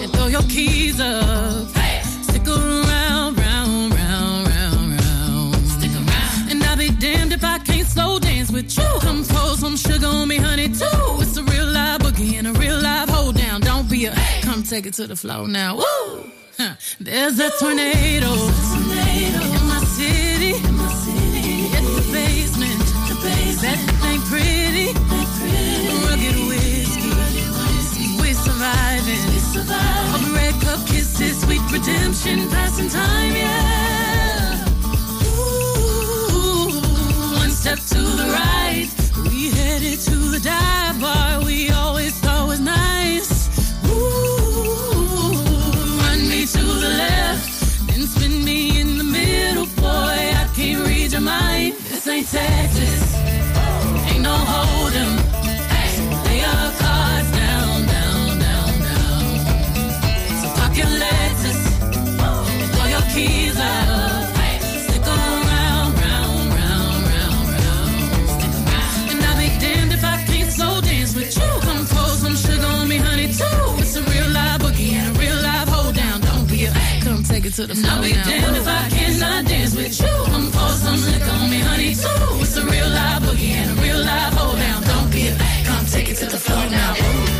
and 0.03 0.13
throw 0.13 0.27
your 0.27 0.43
keys 0.45 1.01
up. 1.01 1.80
Dance 8.51 8.77
with 8.77 8.79
you. 8.79 9.01
Come 9.01 9.25
pour 9.25 9.57
some 9.57 9.77
sugar 9.77 10.07
on 10.07 10.29
me, 10.29 10.37
honey, 10.37 10.69
too. 10.69 11.21
It's 11.21 11.37
a 11.37 11.43
real 11.45 11.67
live 11.67 12.01
boogie 12.01 12.35
and 12.35 12.47
a 12.47 12.53
real 12.53 12.81
live 12.81 13.09
hold 13.09 13.37
down. 13.37 13.61
Don't 13.61 13.89
be 13.89 14.07
a 14.07 14.15
come 14.43 14.63
take 14.63 14.87
it 14.87 14.95
to 14.95 15.07
the 15.07 15.17
floor 15.17 15.49
now. 15.49 15.77
Woo! 15.77 16.31
Huh. 16.59 16.75
There's 17.01 17.39
a 17.39 17.51
tornado. 17.59 18.33
In 18.33 19.65
my 19.67 19.81
city. 19.85 20.53
It's 21.77 21.91
the 21.97 22.13
basement. 22.13 22.81
That 23.63 23.79
ain't 24.09 24.25
pretty. 24.25 24.93
Rugged 26.07 26.37
whiskey. 26.49 27.11
We 28.21 28.33
surviving. 28.35 29.21
A 29.61 30.35
red 30.35 30.55
cup 30.63 30.87
kisses, 30.87 31.41
sweet 31.43 31.61
redemption, 31.71 32.49
passing 32.51 32.89
time, 32.89 33.37
yeah. 33.37 34.00
Step 37.61 37.79
to 37.79 38.01
the 38.01 38.25
right. 38.33 38.89
We 39.31 39.51
headed 39.51 39.99
to 40.09 40.17
the 40.35 40.41
dive 40.41 40.99
bar 40.99 41.45
we 41.45 41.71
always 41.71 42.19
thought 42.19 42.49
was 42.49 42.61
nice. 42.61 43.31
Ooh, 43.85 45.35
run 46.01 46.21
me 46.27 46.47
to 46.47 46.63
the 46.85 46.91
left, 47.03 47.87
then 47.89 48.07
spin 48.07 48.45
me 48.45 48.81
in 48.81 48.97
the 48.97 49.05
middle, 49.05 49.67
boy. 49.77 50.17
I 50.43 50.49
can't 50.55 50.87
read 50.87 51.13
your 51.13 51.21
mind. 51.21 51.75
This 51.91 52.09
ain't 52.09 52.29
Texas, 52.29 53.10
it 77.51 77.55
to 77.55 77.67
the 77.67 77.75
floor. 77.75 77.93
I'll 77.93 78.03
be 78.03 78.13
damned 78.13 78.57
if 78.57 78.67
I 78.67 78.89
cannot 78.89 79.45
dance 79.47 79.75
with 79.75 80.01
you. 80.01 80.15
Come 80.33 80.51
pour 80.53 80.69
some 80.71 81.01
liquor 81.07 81.31
on 81.31 81.51
me, 81.51 81.59
honey, 81.59 81.95
too. 81.95 82.43
It's 82.43 82.57
a 82.57 82.65
real 82.65 82.89
live 82.89 83.23
boogie 83.23 83.55
and 83.61 83.79
a 83.79 83.83
real 83.83 83.99
live 83.99 84.35
hold 84.35 84.59
down. 84.59 84.83
Don't 84.83 85.11
be 85.11 85.29
a 85.29 85.37
come 85.65 85.85
take 85.87 86.09
it 86.11 86.17
to 86.17 86.27
the 86.27 86.39
floor 86.39 86.65
now. 86.71 86.95
There's 86.95 87.40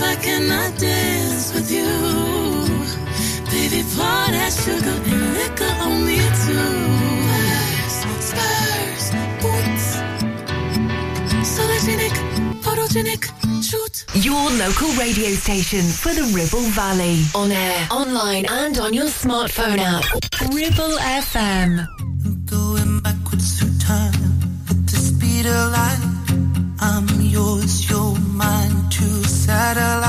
If 0.00 0.06
I 0.06 0.16
cannot 0.16 0.78
dance 0.78 1.52
with 1.54 1.70
you. 1.70 1.92
Baby, 3.52 3.82
pour 3.92 4.24
that 4.36 4.52
sugar 4.52 4.96
and 5.12 5.24
liquor 5.38 5.72
on 5.84 6.06
me 6.06 6.18
too. 6.44 6.72
Spurs, 7.96 8.26
spurs, 8.30 9.06
boots. 9.42 9.86
Sologenic, 11.52 12.16
photogenic, 12.64 13.22
shoot. 13.62 14.04
Your 14.24 14.44
local 14.64 14.88
radio 14.94 15.30
station 15.34 15.84
for 15.84 16.12
the 16.14 16.24
Ribble 16.32 16.68
Valley. 16.72 17.18
On 17.34 17.52
air, 17.52 17.88
online, 17.90 18.46
and 18.48 18.78
on 18.78 18.94
your 18.94 19.10
smartphone 19.22 19.78
app. 19.78 20.04
Ribble 20.54 20.96
FM. 21.24 21.86
Going 22.46 23.00
backwards 23.00 23.58
through 23.58 23.76
time 23.78 24.22
at 24.70 24.86
the 24.86 24.96
speed 24.96 25.44
of 25.46 25.72
light. 25.72 26.20
I'm 26.80 27.06
yours. 27.20 27.89
Two 29.72 29.99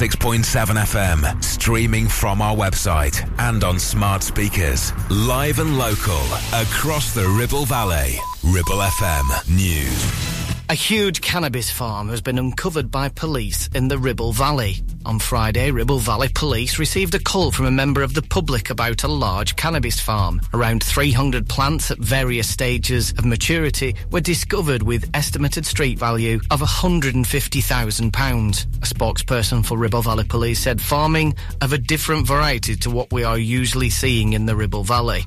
106.7 0.00 0.42
FM, 0.78 1.44
streaming 1.44 2.08
from 2.08 2.40
our 2.40 2.56
website 2.56 3.30
and 3.38 3.62
on 3.62 3.78
smart 3.78 4.22
speakers. 4.22 4.94
Live 5.10 5.58
and 5.58 5.76
local, 5.76 6.22
across 6.54 7.12
the 7.12 7.28
Ribble 7.28 7.66
Valley. 7.66 8.18
Ribble 8.42 8.78
FM 8.78 9.54
News. 9.54 10.40
A 10.70 10.74
huge 10.74 11.20
cannabis 11.20 11.70
farm 11.70 12.08
has 12.08 12.22
been 12.22 12.38
uncovered 12.38 12.90
by 12.90 13.10
police 13.10 13.68
in 13.74 13.88
the 13.88 13.98
Ribble 13.98 14.32
Valley. 14.32 14.76
On 15.06 15.18
Friday, 15.18 15.70
Ribble 15.70 15.98
Valley 15.98 16.28
Police 16.34 16.78
received 16.78 17.14
a 17.14 17.18
call 17.18 17.50
from 17.50 17.64
a 17.64 17.70
member 17.70 18.02
of 18.02 18.12
the 18.12 18.20
public 18.20 18.68
about 18.68 19.02
a 19.02 19.08
large 19.08 19.56
cannabis 19.56 19.98
farm. 19.98 20.40
Around 20.52 20.84
300 20.84 21.48
plants 21.48 21.90
at 21.90 21.98
various 21.98 22.48
stages 22.48 23.12
of 23.12 23.24
maturity 23.24 23.96
were 24.10 24.20
discovered 24.20 24.82
with 24.82 25.08
estimated 25.14 25.64
street 25.64 25.98
value 25.98 26.38
of 26.50 26.60
£150,000. 26.60 28.64
A 28.64 28.94
spokesperson 28.94 29.64
for 29.64 29.78
Ribble 29.78 30.02
Valley 30.02 30.24
Police 30.24 30.60
said 30.60 30.80
farming 30.80 31.34
of 31.62 31.72
a 31.72 31.78
different 31.78 32.26
variety 32.26 32.76
to 32.76 32.90
what 32.90 33.10
we 33.10 33.24
are 33.24 33.38
usually 33.38 33.90
seeing 33.90 34.34
in 34.34 34.44
the 34.44 34.54
Ribble 34.54 34.84
Valley. 34.84 35.24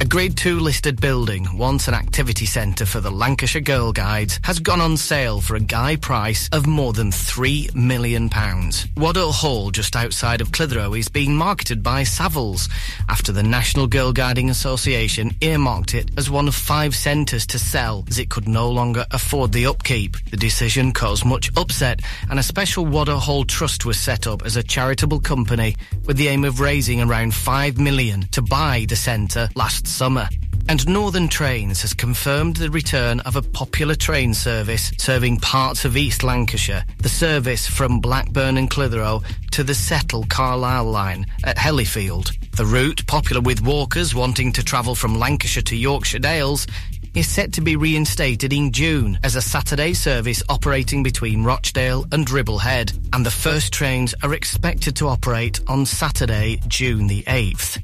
A 0.00 0.04
Grade 0.04 0.36
2 0.36 0.60
listed 0.60 1.00
building, 1.00 1.48
once 1.56 1.88
an 1.88 1.94
activity 1.94 2.46
centre 2.46 2.86
for 2.86 3.00
the 3.00 3.10
Lancashire 3.10 3.60
Girl 3.60 3.90
Guides, 3.90 4.38
has 4.44 4.60
gone 4.60 4.80
on 4.80 4.96
sale 4.96 5.40
for 5.40 5.56
a 5.56 5.60
guy 5.60 5.96
price 5.96 6.48
of 6.52 6.68
more 6.68 6.92
than 6.92 7.10
£3 7.10 7.74
million. 7.74 8.28
Waddow 8.28 9.32
Hall, 9.32 9.72
just 9.72 9.96
outside 9.96 10.40
of 10.40 10.52
Clitheroe, 10.52 10.94
is 10.94 11.08
being 11.08 11.34
marketed 11.34 11.82
by 11.82 12.02
Savills 12.02 12.70
after 13.08 13.32
the 13.32 13.42
National 13.42 13.88
Girl 13.88 14.12
Guiding 14.12 14.50
Association 14.50 15.32
earmarked 15.40 15.94
it 15.94 16.12
as 16.16 16.30
one 16.30 16.46
of 16.46 16.54
five 16.54 16.94
centres 16.94 17.44
to 17.48 17.58
sell 17.58 18.04
as 18.08 18.20
it 18.20 18.30
could 18.30 18.46
no 18.46 18.70
longer 18.70 19.04
afford 19.10 19.50
the 19.50 19.66
upkeep. 19.66 20.16
The 20.30 20.36
decision 20.36 20.92
caused 20.92 21.24
much 21.24 21.50
upset 21.56 22.02
and 22.30 22.38
a 22.38 22.44
special 22.44 22.86
Waddow 22.86 23.18
Hall 23.18 23.44
Trust 23.44 23.84
was 23.84 23.98
set 23.98 24.28
up 24.28 24.42
as 24.44 24.56
a 24.56 24.62
charitable 24.62 25.18
company 25.18 25.74
with 26.04 26.16
the 26.16 26.28
aim 26.28 26.44
of 26.44 26.60
raising 26.60 27.02
around 27.02 27.32
£5 27.32 27.78
million 27.78 28.28
to 28.28 28.42
buy 28.42 28.86
the 28.88 28.94
centre 28.94 29.48
last 29.56 29.87
summer. 29.88 30.28
And 30.68 30.86
Northern 30.86 31.28
Trains 31.28 31.80
has 31.80 31.94
confirmed 31.94 32.56
the 32.56 32.70
return 32.70 33.20
of 33.20 33.36
a 33.36 33.42
popular 33.42 33.94
train 33.94 34.34
service 34.34 34.92
serving 34.98 35.38
parts 35.38 35.86
of 35.86 35.96
East 35.96 36.22
Lancashire. 36.22 36.84
The 36.98 37.08
service 37.08 37.66
from 37.66 38.00
Blackburn 38.00 38.58
and 38.58 38.68
Clitheroe 38.68 39.22
to 39.52 39.64
the 39.64 39.74
Settle 39.74 40.24
Carlisle 40.28 40.84
line 40.84 41.26
at 41.42 41.56
Hellifield. 41.56 42.36
The 42.56 42.66
route, 42.66 43.06
popular 43.06 43.40
with 43.40 43.62
walkers 43.62 44.14
wanting 44.14 44.52
to 44.52 44.62
travel 44.62 44.94
from 44.94 45.18
Lancashire 45.18 45.62
to 45.62 45.76
Yorkshire 45.76 46.18
Dales, 46.18 46.66
is 47.14 47.26
set 47.26 47.52
to 47.54 47.60
be 47.62 47.76
reinstated 47.76 48.52
in 48.52 48.70
June 48.70 49.18
as 49.24 49.36
a 49.36 49.42
Saturday 49.42 49.94
service 49.94 50.42
operating 50.50 51.02
between 51.02 51.44
Rochdale 51.44 52.04
and 52.12 52.26
Ribblehead, 52.26 53.14
and 53.14 53.24
the 53.24 53.30
first 53.30 53.72
trains 53.72 54.14
are 54.22 54.34
expected 54.34 54.94
to 54.96 55.08
operate 55.08 55.60
on 55.66 55.86
Saturday, 55.86 56.60
June 56.68 57.06
the 57.06 57.22
8th. 57.22 57.82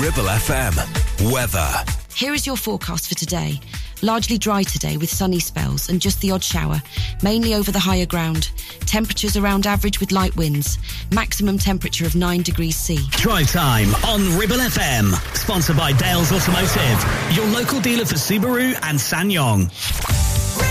Ribble 0.00 0.28
FM. 0.30 1.32
Weather. 1.32 1.68
Here 2.14 2.32
is 2.32 2.46
your 2.46 2.56
forecast 2.56 3.08
for 3.08 3.16
today. 3.16 3.60
Largely 4.00 4.38
dry 4.38 4.62
today 4.62 4.96
with 4.96 5.10
sunny 5.10 5.40
spells 5.40 5.88
and 5.88 6.00
just 6.00 6.20
the 6.20 6.30
odd 6.30 6.44
shower, 6.44 6.80
mainly 7.24 7.54
over 7.54 7.72
the 7.72 7.80
higher 7.80 8.06
ground. 8.06 8.52
Temperatures 8.86 9.36
around 9.36 9.66
average 9.66 9.98
with 9.98 10.12
light 10.12 10.36
winds. 10.36 10.78
Maximum 11.10 11.58
temperature 11.58 12.06
of 12.06 12.14
9 12.14 12.42
degrees 12.42 12.76
C. 12.76 12.98
Drive 13.10 13.50
time 13.50 13.92
on 14.06 14.38
Ribble 14.38 14.58
FM. 14.58 15.14
Sponsored 15.36 15.76
by 15.76 15.92
Dales 15.92 16.30
Automotive, 16.30 17.36
your 17.36 17.46
local 17.46 17.80
dealer 17.80 18.04
for 18.04 18.14
Subaru 18.14 18.74
and 18.84 18.98
SsangYong. 18.98 20.67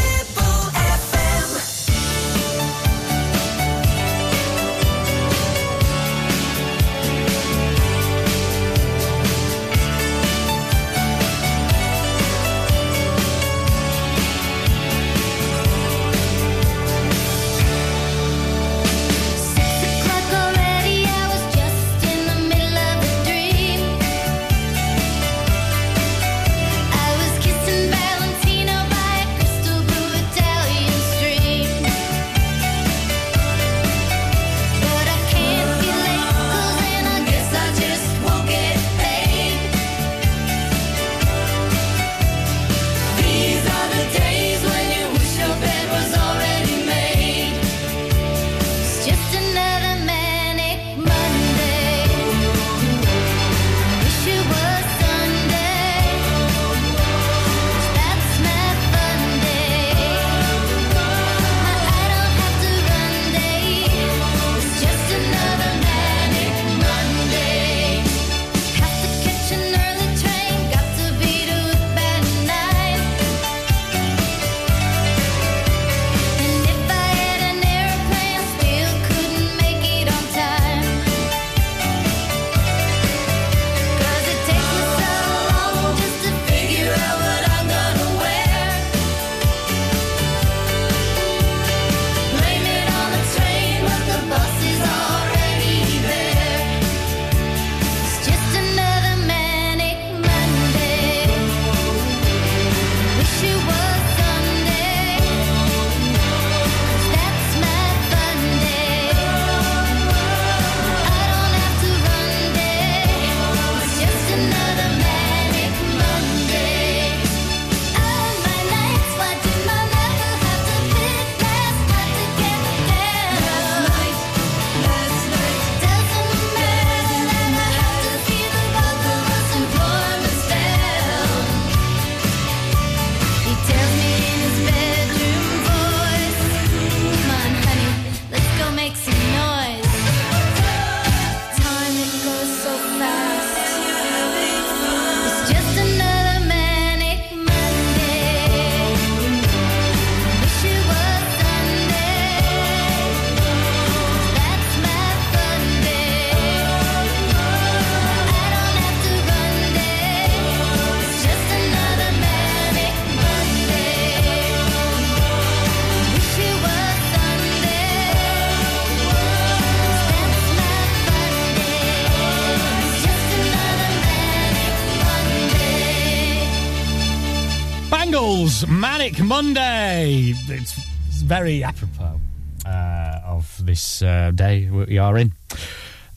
Monday. 179.23 180.33
It's, 180.47 180.85
very 181.23 181.63
apropos 181.63 182.19
uh, 182.65 183.21
of 183.25 183.37
of 183.37 183.65
this 183.65 184.01
uh, 184.01 184.31
day 184.33 184.69
we 184.69 184.97
are 184.97 185.17
in. 185.17 185.31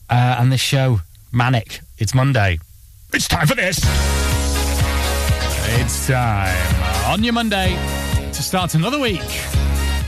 Uh, 0.09 0.37
and 0.39 0.51
this 0.51 0.61
show, 0.61 1.01
Manic. 1.31 1.81
It's 1.97 2.13
Monday. 2.13 2.59
It's 3.13 3.27
time 3.27 3.47
for 3.47 3.55
this. 3.55 3.79
It's 5.79 6.07
time 6.07 7.11
on 7.11 7.23
your 7.23 7.33
Monday 7.33 7.75
to 8.33 8.43
start 8.43 8.73
another 8.73 8.99
week 8.99 9.21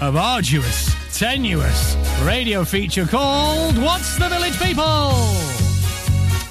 of 0.02 0.16
arduous, 0.16 0.96
tenuous 1.18 1.96
radio 2.24 2.64
feature 2.64 3.06
called 3.06 3.78
What's 3.78 4.18
the 4.18 4.28
Village 4.28 4.60
People? 4.60 5.14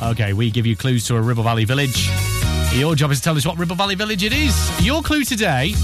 Okay, 0.03 0.33
we 0.33 0.51
give 0.51 0.67
you 0.67 0.77
clues 0.77 1.07
to 1.07 1.17
a 1.17 1.21
Ribble 1.21 1.43
Valley 1.43 1.65
village. 1.65 2.09
Your 2.73 2.95
job 2.95 3.11
is 3.11 3.19
to 3.19 3.25
tell 3.25 3.37
us 3.37 3.47
what 3.47 3.59
Ribble 3.59 3.77
Valley 3.77 3.95
village 3.95 4.25
it 4.25 4.33
is. 4.33 4.55
Your 4.85 5.03
clue 5.03 5.25
today 5.25 5.75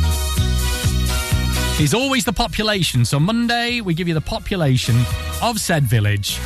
is 1.81 1.95
always 1.95 2.25
the 2.25 2.33
population. 2.33 3.05
So 3.05 3.21
Monday, 3.21 3.81
we 3.81 3.95
give 3.95 4.09
you 4.09 4.15
the 4.15 4.21
population 4.21 4.97
of 5.41 5.61
said 5.61 5.85
village, 5.85 6.39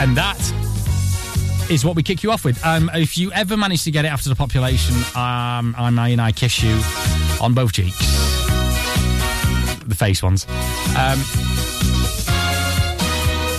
and 0.00 0.16
that 0.16 0.38
is 1.70 1.84
what 1.84 1.94
we 1.94 2.02
kick 2.02 2.22
you 2.22 2.30
off 2.30 2.44
with. 2.44 2.64
Um, 2.64 2.90
if 2.94 3.18
you 3.18 3.30
ever 3.32 3.56
manage 3.56 3.84
to 3.84 3.90
get 3.90 4.04
it 4.04 4.08
after 4.08 4.28
the 4.28 4.34
population, 4.34 4.96
um, 5.14 5.74
I 5.76 5.90
may 5.90 6.12
and 6.12 6.20
I 6.20 6.32
kiss 6.32 6.62
you 6.62 6.80
on 7.40 7.52
both 7.54 7.72
cheeks, 7.72 7.98
the 9.86 9.94
face 9.96 10.22
ones, 10.22 10.46
um, 10.96 11.18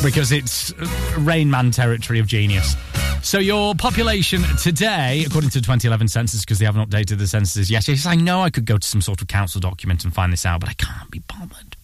because 0.03 0.31
it's 0.31 0.73
Rain 1.19 1.49
Man 1.49 1.69
territory 1.69 2.19
of 2.19 2.27
genius. 2.27 2.75
So 3.23 3.39
your 3.39 3.73
population 3.73 4.43
today, 4.61 5.23
according 5.25 5.49
to 5.51 5.59
the 5.59 5.65
2011 5.65 6.09
census, 6.09 6.41
because 6.41 6.59
they 6.59 6.65
haven't 6.65 6.89
updated 6.89 7.19
the 7.19 7.25
censuses 7.25 7.71
yet. 7.71 7.87
Yes, 7.87 8.05
I 8.05 8.15
know 8.15 8.41
I 8.41 8.49
could 8.49 8.65
go 8.65 8.77
to 8.77 8.85
some 8.85 9.01
sort 9.01 9.21
of 9.21 9.29
council 9.29 9.61
document 9.61 10.03
and 10.03 10.13
find 10.13 10.31
this 10.31 10.45
out, 10.45 10.59
but 10.59 10.69
I 10.69 10.73
can't 10.73 11.09
be 11.09 11.19
bothered. 11.19 11.77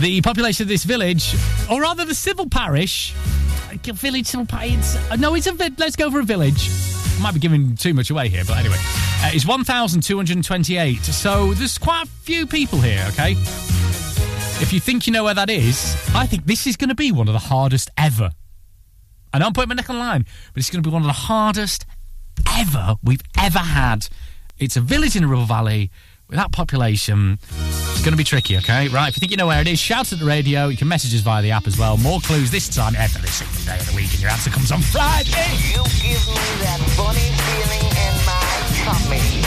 The 0.00 0.20
population 0.22 0.62
of 0.62 0.68
this 0.68 0.84
village, 0.84 1.34
or 1.68 1.82
rather 1.82 2.04
the 2.04 2.14
civil 2.14 2.48
parish, 2.48 3.12
village 3.82 4.26
civil 4.26 4.46
parish. 4.46 4.94
No, 5.18 5.34
it's 5.34 5.48
a. 5.48 5.52
Let's 5.76 5.96
go 5.96 6.08
for 6.10 6.20
a 6.20 6.24
village. 6.24 6.70
I 7.18 7.22
might 7.22 7.34
be 7.34 7.40
giving 7.40 7.74
too 7.74 7.94
much 7.94 8.10
away 8.10 8.28
here, 8.28 8.44
but 8.46 8.58
anyway, 8.58 8.76
uh, 8.78 9.32
it's 9.34 9.44
1,228. 9.44 11.02
So 11.02 11.52
there's 11.54 11.78
quite 11.78 12.04
a 12.04 12.08
few 12.22 12.46
people 12.46 12.80
here. 12.80 13.04
Okay. 13.08 13.34
If 14.60 14.72
you 14.74 14.80
think 14.80 15.06
you 15.06 15.12
know 15.12 15.24
where 15.24 15.34
that 15.34 15.48
is, 15.48 15.96
I 16.14 16.26
think 16.26 16.44
this 16.44 16.66
is 16.66 16.76
going 16.76 16.90
to 16.90 16.94
be 16.94 17.12
one 17.12 17.28
of 17.28 17.32
the 17.32 17.40
hardest 17.40 17.90
ever. 17.96 18.30
I 19.32 19.38
know 19.38 19.46
I'm 19.46 19.52
putting 19.52 19.70
my 19.70 19.74
neck 19.74 19.88
on 19.88 19.96
the 19.96 20.00
line, 20.00 20.26
but 20.52 20.60
it's 20.60 20.70
going 20.70 20.82
to 20.82 20.88
be 20.88 20.92
one 20.92 21.02
of 21.02 21.06
the 21.06 21.12
hardest 21.12 21.86
ever 22.56 22.96
we've 23.02 23.22
ever 23.38 23.58
had. 23.58 24.08
It's 24.58 24.76
a 24.76 24.80
village 24.80 25.16
in 25.16 25.22
the 25.22 25.28
Ribble 25.28 25.46
Valley 25.46 25.90
with 26.28 26.36
that 26.36 26.52
population. 26.52 27.38
It's 27.42 28.02
going 28.02 28.12
to 28.12 28.18
be 28.18 28.24
tricky, 28.24 28.58
okay? 28.58 28.88
Right, 28.88 29.08
if 29.08 29.16
you 29.16 29.20
think 29.20 29.30
you 29.30 29.38
know 29.38 29.46
where 29.46 29.60
it 29.60 29.68
is, 29.68 29.78
shout 29.78 30.12
at 30.12 30.18
the 30.18 30.26
radio. 30.26 30.68
You 30.68 30.76
can 30.76 30.88
message 30.88 31.14
us 31.14 31.20
via 31.22 31.42
the 31.42 31.52
app 31.52 31.66
as 31.66 31.78
well. 31.78 31.96
More 31.96 32.20
clues 32.20 32.50
this 32.50 32.68
time 32.68 32.94
every 32.96 33.28
single 33.28 33.64
day 33.64 33.78
of 33.78 33.90
the 33.90 33.96
week, 33.96 34.12
and 34.12 34.20
your 34.20 34.30
answer 34.30 34.50
comes 34.50 34.70
on 34.70 34.80
Friday. 34.80 35.30
You 35.72 35.82
give 36.00 36.26
me 36.28 36.46
that 36.64 36.80
funny 36.96 37.32
feeling 37.48 37.86
in 37.96 38.14
my 38.26 38.40
tummy. 38.84 39.39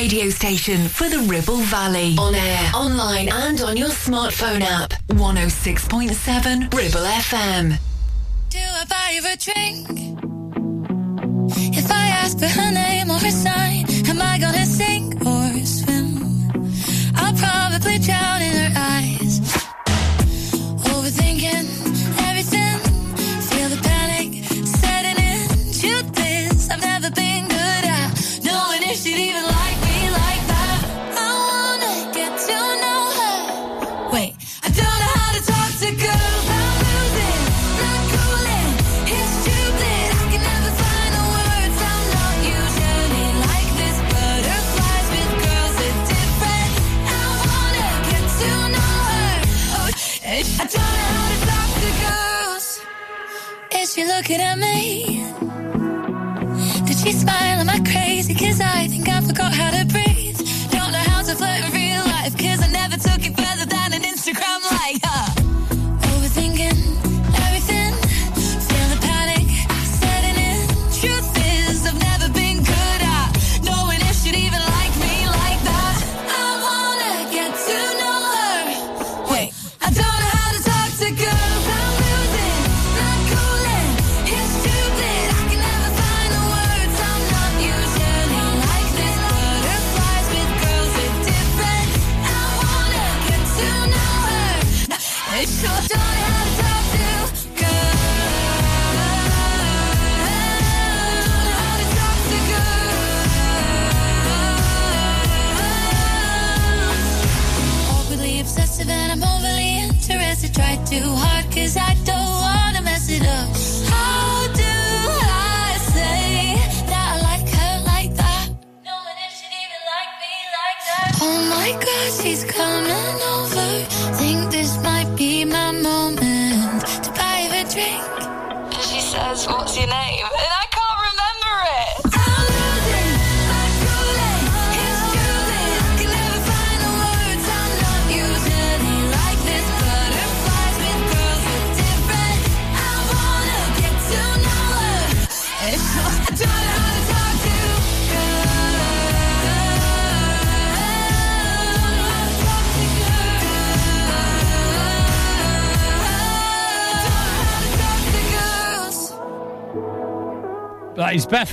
Radio 0.00 0.30
station 0.30 0.88
for 0.88 1.10
the 1.10 1.18
Ribble 1.28 1.58
Valley. 1.58 2.16
On 2.18 2.34
air, 2.34 2.70
online, 2.74 3.28
and 3.28 3.60
on 3.60 3.76
your 3.76 3.90
smartphone 3.90 4.62
app. 4.62 4.94
106.7 5.08 6.72
Ribble 6.72 7.06
FM. 7.28 7.78
Do 8.48 8.58
I 8.58 8.84
buy 8.88 9.20
her 9.20 9.34
a 9.34 9.36
drink? 9.36 10.16
If 11.76 11.90
I 11.92 12.06
ask 12.22 12.38
for 12.38 12.46
her 12.46 12.70
name 12.70 13.10
or 13.10 13.18
her 13.18 13.30
sign, 13.30 13.84
am 14.08 14.22
I 14.22 14.38
gonna 14.38 14.59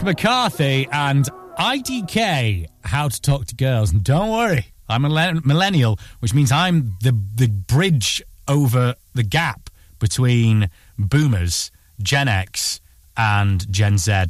McCarthy 0.03 0.87
and 0.91 1.27
IDK, 1.57 2.67
How 2.83 3.07
to 3.07 3.21
Talk 3.21 3.45
to 3.47 3.55
Girls. 3.55 3.91
And 3.91 4.03
don't 4.03 4.29
worry, 4.29 4.67
I'm 4.89 5.05
a 5.05 5.09
millennial, 5.43 5.99
which 6.19 6.33
means 6.33 6.51
I'm 6.51 6.95
the, 7.01 7.17
the 7.35 7.47
bridge 7.47 8.21
over 8.47 8.95
the 9.13 9.23
gap 9.23 9.69
between 9.99 10.69
boomers, 10.97 11.71
Gen 12.01 12.27
X, 12.27 12.79
and 13.15 13.69
Gen 13.71 13.97
Z. 13.97 14.25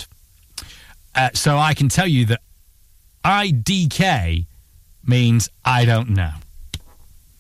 Uh, 1.16 1.30
so 1.34 1.58
I 1.58 1.74
can 1.74 1.90
tell 1.90 2.08
you 2.08 2.26
that 2.26 2.42
IDK 3.26 4.46
means 5.06 5.50
I 5.66 5.86
don't 5.86 6.10
know. 6.10 6.32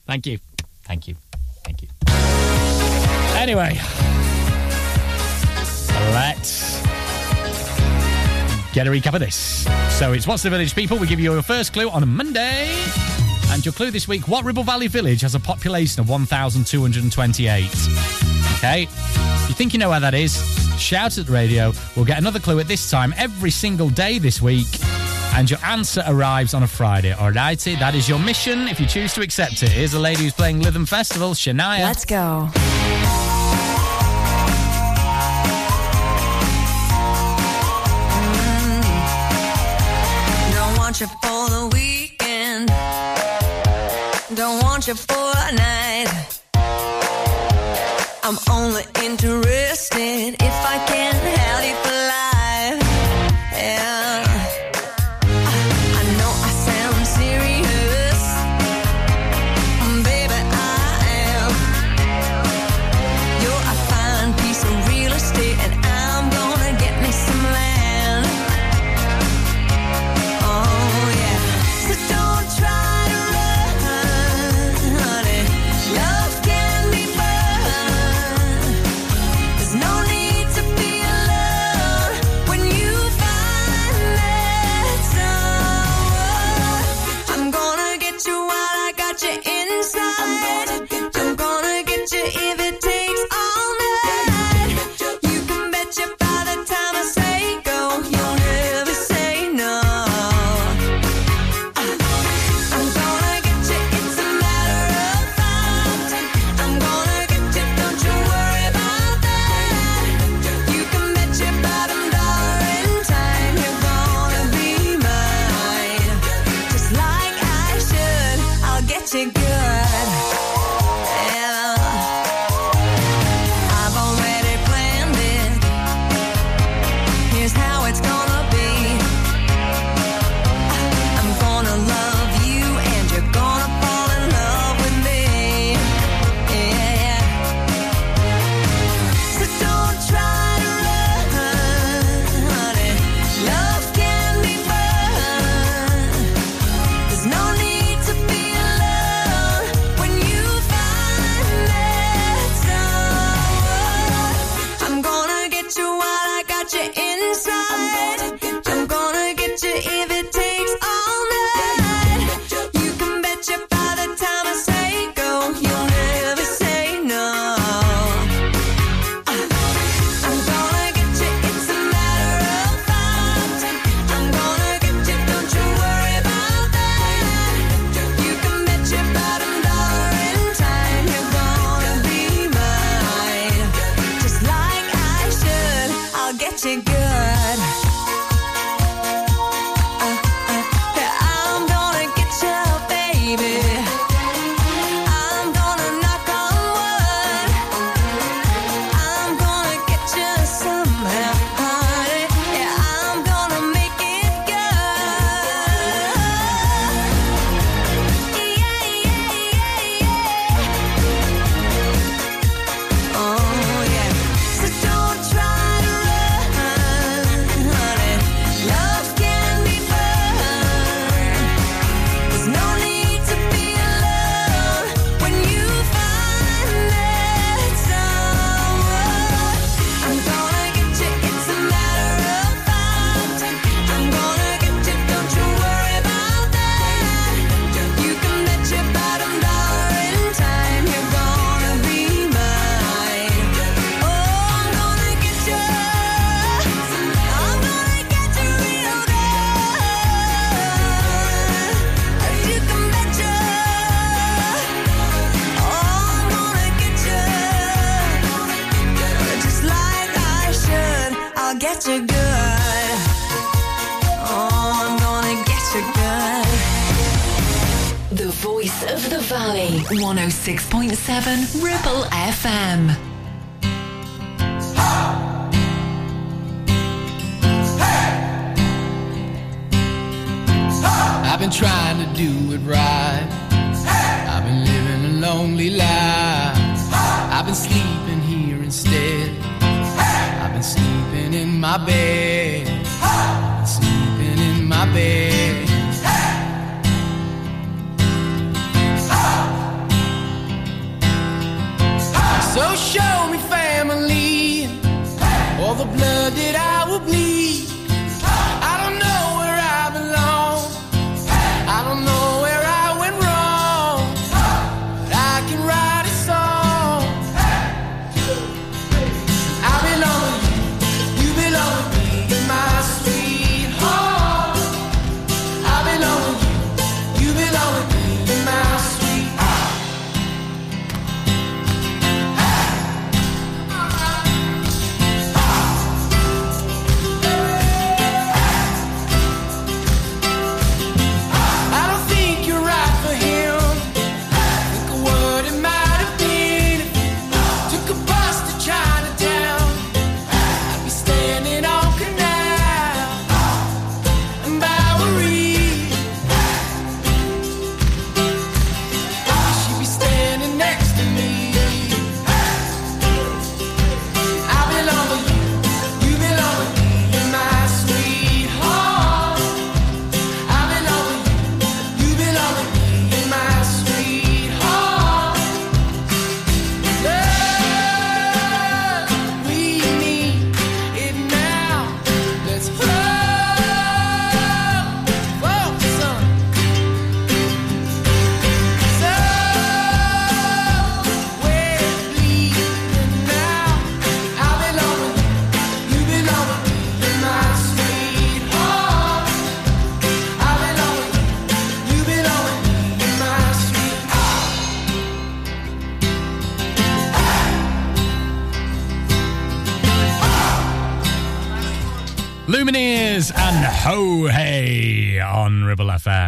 Thank 0.05 0.25
you. 0.25 0.39
Thank 0.83 1.07
you. 1.07 1.15
Thank 1.63 1.81
you. 1.81 1.89
Anyway, 3.37 3.79
let's 6.13 6.86
get 8.77 8.85
a 8.85 8.91
recap 8.91 9.15
of 9.15 9.19
this. 9.19 9.65
So 9.97 10.13
it's 10.13 10.27
What's 10.27 10.43
the 10.43 10.51
Village 10.51 10.75
People? 10.75 10.99
We 10.99 11.07
give 11.07 11.19
you 11.19 11.33
your 11.33 11.41
first 11.41 11.73
clue 11.73 11.89
on 11.89 12.03
a 12.03 12.05
Monday. 12.05 12.71
And 13.49 13.65
your 13.65 13.73
clue 13.73 13.89
this 13.89 14.07
week, 14.07 14.27
what 14.27 14.45
Ribble 14.45 14.61
Valley 14.61 14.85
Village 14.85 15.21
has 15.21 15.33
a 15.33 15.39
population 15.39 15.99
of 15.99 16.07
1,228? 16.09 17.65
Okay? 18.57 18.83
If 18.83 19.49
you 19.49 19.55
think 19.55 19.73
you 19.73 19.79
know 19.79 19.89
where 19.89 19.99
that 19.99 20.13
is, 20.13 20.37
shout 20.77 21.17
at 21.17 21.25
the 21.25 21.31
radio. 21.31 21.73
We'll 21.95 22.05
get 22.05 22.19
another 22.19 22.39
clue 22.39 22.59
at 22.59 22.67
this 22.67 22.91
time 22.91 23.15
every 23.17 23.49
single 23.49 23.89
day 23.89 24.19
this 24.19 24.43
week. 24.43 24.67
And 25.33 25.49
your 25.49 25.59
answer 25.65 26.03
arrives 26.05 26.53
on 26.53 26.61
a 26.61 26.67
Friday. 26.67 27.13
Alrighty, 27.13 27.79
that 27.79 27.95
is 27.95 28.07
your 28.07 28.19
mission 28.19 28.67
if 28.67 28.79
you 28.79 28.85
choose 28.85 29.11
to 29.15 29.21
accept 29.21 29.63
it. 29.63 29.69
Here's 29.69 29.95
a 29.95 29.99
lady 29.99 30.21
who's 30.21 30.33
playing 30.33 30.61
Lytham 30.61 30.87
Festival, 30.87 31.31
Shania. 31.31 31.79
Let's 31.79 32.05
go. 32.05 32.51
Want 40.99 41.11
you 41.11 41.17
for 41.21 41.49
the 41.49 41.69
weekend. 41.73 42.67
Don't 44.35 44.63
want 44.63 44.87
you 44.87 44.95
for 44.95 45.31
a 45.35 45.51
night. 45.51 46.41
I'm 48.23 48.37
only 48.49 48.83
interested 49.03 50.35
if 50.41 50.65
I 50.73 50.86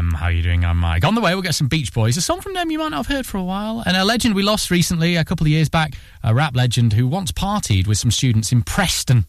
FM. 0.10 0.16
How 0.16 0.26
are 0.28 0.32
you 0.32 0.44
doing? 0.44 0.66
I'm 0.66 0.78
Mike. 0.78 1.04
On 1.04 1.16
the 1.16 1.22
way, 1.22 1.34
we'll 1.34 1.42
get 1.42 1.56
some 1.56 1.68
Beach 1.68 1.94
Boys. 1.94 2.18
A 2.18 2.22
song 2.22 2.42
from 2.42 2.54
them 2.54 2.72
you 2.72 2.80
might 2.80 2.90
not 2.90 3.06
have 3.06 3.16
heard 3.16 3.26
for 3.26 3.38
a 3.38 3.44
while. 3.44 3.84
And 3.86 3.96
a 3.96 4.06
legend 4.06 4.36
we 4.36 4.44
lost 4.44 4.72
recently, 4.72 5.16
a 5.16 5.26
couple 5.26 5.46
of 5.46 5.50
years 5.50 5.70
back, 5.70 5.94
a 6.24 6.34
rap 6.34 6.56
legend 6.56 6.94
who 6.94 7.08
once 7.08 7.32
partied 7.32 7.88
with 7.88 7.98
some 7.98 8.12
students 8.12 8.52
in 8.52 8.62
Preston. 8.62 9.26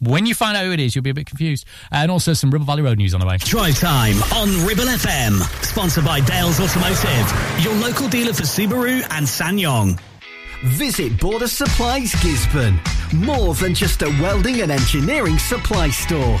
When 0.00 0.26
you 0.26 0.34
find 0.34 0.56
out 0.56 0.64
who 0.64 0.72
it 0.72 0.80
is, 0.80 0.94
you'll 0.94 1.04
be 1.04 1.10
a 1.10 1.14
bit 1.14 1.26
confused. 1.26 1.66
Uh, 1.90 1.96
and 1.96 2.10
also 2.10 2.32
some 2.32 2.50
Ribble 2.50 2.66
Valley 2.66 2.82
Road 2.82 2.98
news 2.98 3.14
on 3.14 3.20
the 3.20 3.26
way. 3.26 3.38
Drive 3.38 3.78
time 3.78 4.16
on 4.34 4.66
Ribble 4.66 4.84
FM. 4.84 5.40
Sponsored 5.64 6.04
by 6.04 6.20
Dales 6.20 6.60
Automotive, 6.60 7.64
your 7.64 7.74
local 7.74 8.08
dealer 8.08 8.32
for 8.32 8.42
Subaru 8.42 9.02
and 9.10 9.26
SsangYong. 9.26 9.98
Visit 10.64 11.18
Border 11.20 11.48
Supplies 11.48 12.12
Gisburn. 12.14 12.78
More 13.12 13.54
than 13.54 13.74
just 13.74 14.02
a 14.02 14.08
welding 14.20 14.62
and 14.62 14.72
engineering 14.72 15.38
supply 15.38 15.90
store. 15.90 16.40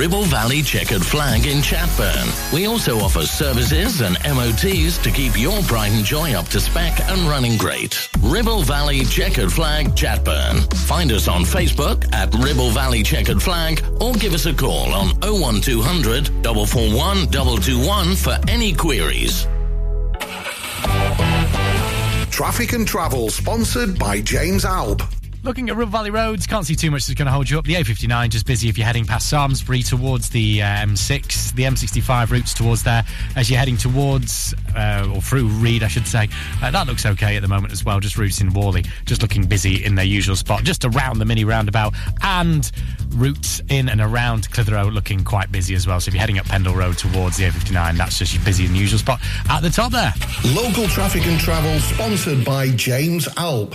Ribble 0.00 0.24
Valley 0.24 0.62
Checkered 0.62 1.04
Flag 1.04 1.44
in 1.44 1.58
Chatburn. 1.58 2.54
We 2.54 2.64
also 2.64 3.00
offer 3.00 3.26
services 3.26 4.00
and 4.00 4.16
MOTs 4.24 4.96
to 4.96 5.10
keep 5.10 5.38
your 5.38 5.60
pride 5.64 5.92
and 5.92 6.06
joy 6.06 6.32
up 6.32 6.48
to 6.48 6.58
spec 6.58 6.98
and 7.10 7.28
running 7.28 7.58
great. 7.58 8.08
Ribble 8.22 8.62
Valley 8.62 9.04
Checkered 9.04 9.52
Flag 9.52 9.88
Chatburn. 9.88 10.72
Find 10.86 11.12
us 11.12 11.28
on 11.28 11.42
Facebook 11.42 12.10
at 12.14 12.32
Ribble 12.32 12.70
Valley 12.70 13.02
Checkered 13.02 13.42
Flag 13.42 13.84
or 14.00 14.14
give 14.14 14.32
us 14.32 14.46
a 14.46 14.54
call 14.54 14.94
on 14.94 15.08
01200 15.20 16.28
441 16.28 17.30
221 17.30 18.16
for 18.16 18.38
any 18.48 18.72
queries. 18.72 19.46
Traffic 22.30 22.72
and 22.72 22.88
Travel, 22.88 23.28
sponsored 23.28 23.98
by 23.98 24.22
James 24.22 24.64
Alb. 24.64 25.02
Looking 25.42 25.70
at 25.70 25.76
Ribble 25.76 25.92
Valley 25.92 26.10
roads, 26.10 26.46
can't 26.46 26.66
see 26.66 26.74
too 26.74 26.90
much 26.90 27.06
that's 27.06 27.16
going 27.16 27.24
to 27.24 27.32
hold 27.32 27.48
you 27.48 27.58
up. 27.58 27.64
The 27.64 27.74
A59 27.74 28.28
just 28.28 28.46
busy 28.46 28.68
if 28.68 28.76
you're 28.76 28.86
heading 28.86 29.06
past 29.06 29.32
Samlesbury 29.32 29.88
towards 29.88 30.28
the 30.28 30.62
uh, 30.62 30.66
M6, 30.66 31.54
the 31.54 31.62
M65 31.62 32.30
routes 32.30 32.52
towards 32.52 32.82
there 32.82 33.04
as 33.36 33.48
you're 33.48 33.58
heading 33.58 33.78
towards 33.78 34.54
uh, 34.76 35.10
or 35.14 35.22
through 35.22 35.46
Reed, 35.46 35.82
I 35.82 35.88
should 35.88 36.06
say. 36.06 36.28
Uh, 36.62 36.70
that 36.70 36.86
looks 36.86 37.06
okay 37.06 37.36
at 37.36 37.42
the 37.42 37.48
moment 37.48 37.72
as 37.72 37.82
well. 37.82 38.00
Just 38.00 38.18
routes 38.18 38.42
in 38.42 38.52
Whalley, 38.52 38.84
just 39.06 39.22
looking 39.22 39.46
busy 39.46 39.82
in 39.82 39.94
their 39.94 40.04
usual 40.04 40.36
spot, 40.36 40.62
just 40.62 40.84
around 40.84 41.20
the 41.20 41.24
mini 41.24 41.44
roundabout, 41.44 41.94
and 42.22 42.70
routes 43.08 43.62
in 43.70 43.88
and 43.88 44.02
around 44.02 44.50
Clitheroe 44.50 44.90
looking 44.90 45.24
quite 45.24 45.50
busy 45.50 45.74
as 45.74 45.86
well. 45.86 46.00
So 46.00 46.10
if 46.10 46.14
you're 46.14 46.20
heading 46.20 46.38
up 46.38 46.46
Pendle 46.46 46.74
Road 46.74 46.98
towards 46.98 47.38
the 47.38 47.44
A59, 47.44 47.96
that's 47.96 48.18
just 48.18 48.44
busy 48.44 48.66
in 48.66 48.74
the 48.74 48.78
usual 48.78 48.98
spot 48.98 49.20
at 49.48 49.60
the 49.60 49.70
top 49.70 49.90
there. 49.90 50.12
Local 50.54 50.86
traffic 50.88 51.26
and 51.26 51.40
travel 51.40 51.78
sponsored 51.80 52.44
by 52.44 52.68
James 52.72 53.26
Alp. 53.38 53.74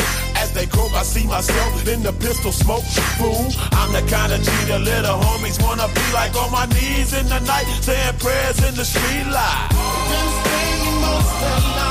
As 0.51 0.57
they 0.57 0.65
croak, 0.65 0.91
I 0.93 1.03
see 1.03 1.25
myself 1.25 1.87
in 1.87 2.03
the 2.03 2.11
pistol 2.11 2.51
smoke. 2.51 2.83
Fool, 3.17 3.47
I'm 3.71 3.93
the 3.93 4.03
kind 4.11 4.33
of 4.33 4.41
G 4.41 4.51
the 4.67 4.79
little 4.79 5.17
homies 5.23 5.61
wanna 5.63 5.87
be 5.87 6.05
like 6.13 6.35
on 6.35 6.51
my 6.51 6.65
knees 6.65 7.13
in 7.13 7.25
the 7.27 7.39
night, 7.39 7.67
saying 7.79 8.17
prayers 8.19 8.59
in 8.67 8.75
the 8.75 8.83
street 8.83 9.27
light. 9.31 9.69
Been 10.11 10.29
spending 10.39 11.01
most 11.01 11.43
of 11.55 11.90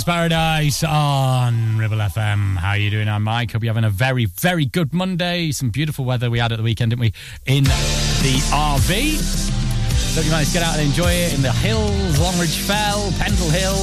Gangsters 0.00 0.14
Paradise 0.14 0.84
on 0.84 1.76
Ribble 1.76 1.98
FM. 1.98 2.56
How 2.56 2.70
are 2.70 2.78
you 2.78 2.90
doing? 2.90 3.08
I'm 3.08 3.22
Mike. 3.22 3.52
Hope 3.52 3.62
you're 3.62 3.74
having 3.74 3.84
a 3.84 3.90
very, 3.90 4.24
very 4.24 4.64
good 4.64 4.94
Monday. 4.94 5.52
Some 5.52 5.68
beautiful 5.68 6.06
weather 6.06 6.30
we 6.30 6.38
had 6.38 6.52
at 6.52 6.56
the 6.56 6.62
weekend, 6.62 6.90
didn't 6.90 7.00
we? 7.00 7.12
In 7.44 7.64
the 7.64 8.40
RV. 8.48 10.14
Hope 10.14 10.24
you 10.24 10.30
managed 10.30 10.52
to 10.52 10.58
get 10.58 10.66
out 10.66 10.78
and 10.78 10.86
enjoy 10.88 11.10
it 11.12 11.34
in 11.34 11.42
the 11.42 11.52
hills, 11.52 12.18
Longridge 12.18 12.56
Fell, 12.64 13.12
Pendle 13.18 13.50
Hill, 13.50 13.76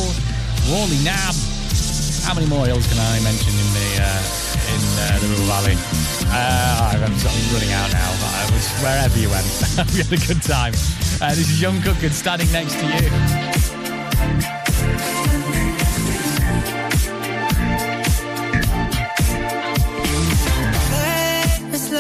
Whalley 0.74 0.98
Nab. 1.06 1.36
How 2.26 2.34
many 2.34 2.48
more 2.48 2.66
hills 2.66 2.88
can 2.88 2.98
I 2.98 3.20
mention 3.22 3.54
in 3.54 3.70
the 3.78 3.90
uh, 4.02 4.74
in 4.74 4.82
uh, 4.98 5.20
the 5.22 5.28
Ribble 5.28 5.46
Valley? 5.46 5.78
Uh, 6.34 6.98
I'm 6.98 7.14
running 7.54 7.74
out 7.78 7.94
now. 7.94 8.10
But 8.18 8.34
I 8.34 8.50
was 8.54 8.66
wherever 8.82 9.20
you 9.20 9.30
went. 9.30 9.46
we 9.94 10.02
had 10.02 10.14
a 10.14 10.26
good 10.26 10.42
time. 10.42 10.74
Uh, 11.22 11.36
this 11.38 11.46
is 11.52 11.62
Jungkook 11.62 12.02
and 12.02 12.14
standing 12.14 12.50
next 12.52 12.74
to 12.80 12.86
you. 12.88 13.06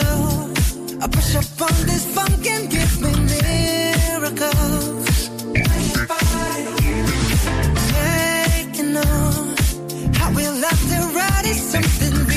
Take. 0.03 0.49
I 1.02 1.07
push 1.07 1.36
up 1.36 1.61
on 1.61 1.76
this 1.86 2.06
funk 2.15 2.45
and 2.45 2.69
give 2.69 3.02
me 3.02 3.11
miracles. 3.34 5.30
Taking 7.94 8.98
on 8.98 9.56
how 10.15 10.30
we 10.38 10.48
love 10.48 10.82
to 10.91 10.99
ride 11.18 11.45
is 11.45 11.61
something 11.74 12.36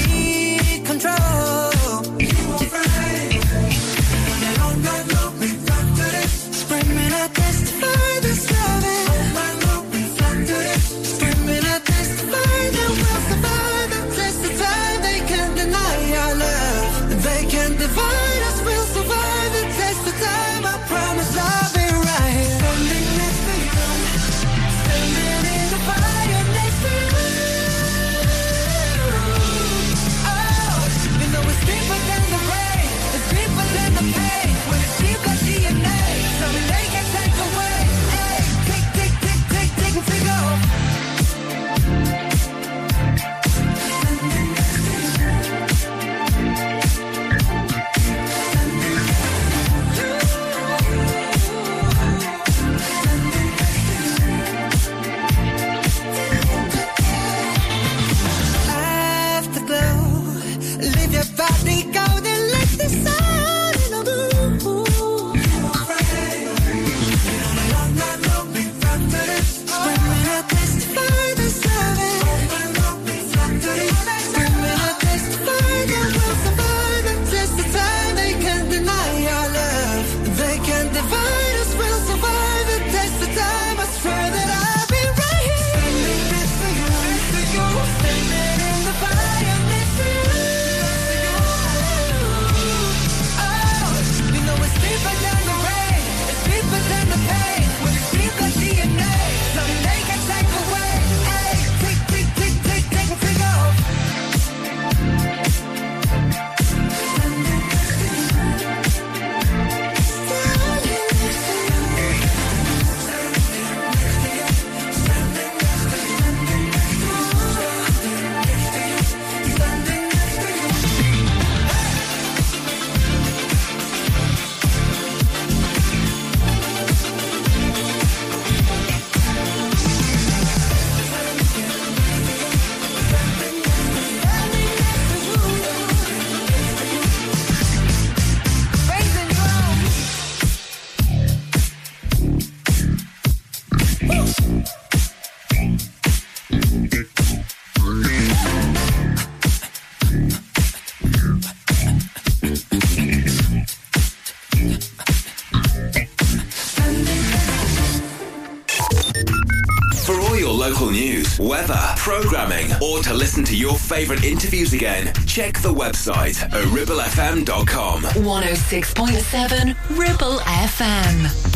your 160.50 160.58
local 160.58 160.90
news, 160.90 161.38
weather, 161.38 161.78
programming, 161.96 162.70
or 162.82 163.00
to 163.02 163.14
listen 163.14 163.44
to 163.44 163.56
your 163.56 163.78
favourite 163.78 164.24
interviews 164.24 164.72
again, 164.72 165.12
check 165.26 165.54
the 165.60 165.72
website 165.72 166.34
ribblefm.com. 166.50 168.02
106.7 168.02 169.76
Ribble 169.96 170.38
FM. 170.38 171.49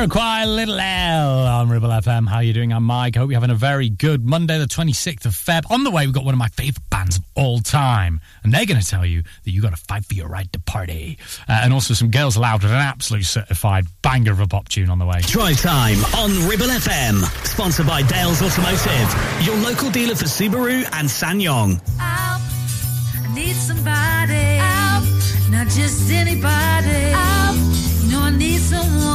Jamiroquai, 0.00 0.56
Little 0.56 0.80
L 0.80 1.46
on 1.46 1.68
Ribble 1.68 1.90
FM. 1.90 2.26
How 2.26 2.38
you 2.38 2.54
doing? 2.54 2.72
I'm 2.72 2.84
Mike. 2.84 3.16
Hope 3.16 3.30
you're 3.30 3.38
having 3.38 3.50
a 3.50 3.58
very 3.58 3.90
good 3.90 4.24
Monday, 4.24 4.58
the 4.58 4.64
26th 4.64 5.26
of 5.26 5.32
Feb. 5.32 5.70
On 5.70 5.84
the 5.84 5.90
way, 5.90 6.06
we've 6.06 6.14
got 6.14 6.24
one 6.24 6.32
of 6.32 6.38
my 6.38 6.48
favourite 6.48 6.88
bands 6.88 7.18
of 7.18 7.24
all 7.34 7.58
time, 7.58 8.22
and 8.42 8.50
they're 8.50 8.64
going 8.64 8.80
to 8.80 8.86
tell 8.86 9.04
you 9.04 9.22
that 9.44 9.50
you 9.50 9.60
got 9.60 9.76
to 9.76 9.76
fight 9.76 10.06
for 10.06 10.14
your 10.14 10.26
right 10.26 10.50
to 10.54 10.60
party. 10.60 11.18
Uh, 11.46 11.60
and 11.62 11.74
also 11.74 11.92
some 11.92 12.10
Girls 12.10 12.36
Aloud 12.36 12.62
with 12.62 12.72
an 12.72 12.78
absolute 12.78 13.26
certified 13.26 13.84
banger 14.00 14.32
of 14.32 14.40
a 14.40 14.46
pop 14.46 14.70
tune 14.70 14.88
on 14.88 14.98
the 14.98 15.04
way. 15.04 15.20
Drive 15.20 15.60
time 15.60 15.98
on 16.16 16.30
Ribble 16.48 16.68
FM. 16.68 17.22
Sponsored 17.46 17.86
by 17.86 18.00
Dales 18.00 18.40
Automotive, 18.40 19.44
your 19.44 19.56
local 19.56 19.90
dealer 19.90 20.14
for 20.14 20.24
Subaru 20.24 20.82
and 20.94 21.08
SsangYong. 21.08 21.78
I 22.00 23.34
need 23.34 23.54
somebody. 23.54 24.32
Help. 24.32 25.04
Not 25.50 25.66
just 25.68 26.10
anybody. 26.10 27.10
Help. 27.12 27.56
You 28.02 28.12
know 28.12 28.20
I 28.20 28.30
need 28.30 28.60
someone. 28.60 29.09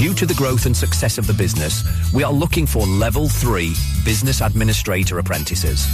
Due 0.00 0.14
to 0.14 0.24
the 0.24 0.32
growth 0.32 0.64
and 0.64 0.74
success 0.74 1.18
of 1.18 1.26
the 1.26 1.34
business, 1.34 1.84
we 2.14 2.24
are 2.24 2.32
looking 2.32 2.66
for 2.66 2.86
level 2.86 3.28
three 3.28 3.74
business 4.02 4.40
administrator 4.40 5.18
apprentices. 5.18 5.86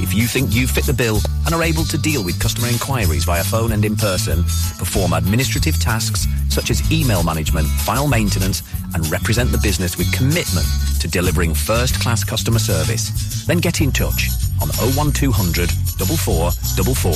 If 0.00 0.14
you 0.14 0.26
think 0.26 0.54
you 0.54 0.66
fit 0.66 0.86
the 0.86 0.94
bill 0.94 1.20
and 1.44 1.54
are 1.54 1.62
able 1.62 1.84
to 1.84 1.98
deal 1.98 2.24
with 2.24 2.40
customer 2.40 2.68
inquiries 2.68 3.24
via 3.24 3.44
phone 3.44 3.72
and 3.72 3.84
in 3.84 3.96
person, 3.96 4.44
perform 4.78 5.12
administrative 5.12 5.78
tasks 5.78 6.26
such 6.48 6.70
as 6.70 6.90
email 6.90 7.22
management, 7.22 7.66
file 7.84 8.08
maintenance, 8.08 8.62
and 8.94 9.06
represent 9.10 9.52
the 9.52 9.58
business 9.58 9.98
with 9.98 10.10
commitment 10.10 10.66
to 10.98 11.06
delivering 11.06 11.52
first 11.52 12.00
class 12.00 12.24
customer 12.24 12.58
service, 12.58 13.44
then 13.44 13.58
get 13.58 13.82
in 13.82 13.92
touch 13.92 14.30
on 14.62 14.68
01200 14.96 15.70
44 15.70 16.50
44 16.50 17.12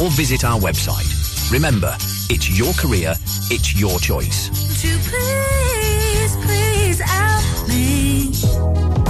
or 0.00 0.10
visit 0.12 0.44
our 0.44 0.60
website. 0.60 1.37
Remember, 1.50 1.96
it's 2.28 2.50
your 2.50 2.74
career, 2.74 3.14
it's 3.50 3.74
your 3.80 3.98
choice. 3.98 4.50
Would 4.50 5.00
please, 5.00 6.36
please 6.44 7.00
help 7.00 7.68
me? 7.68 8.32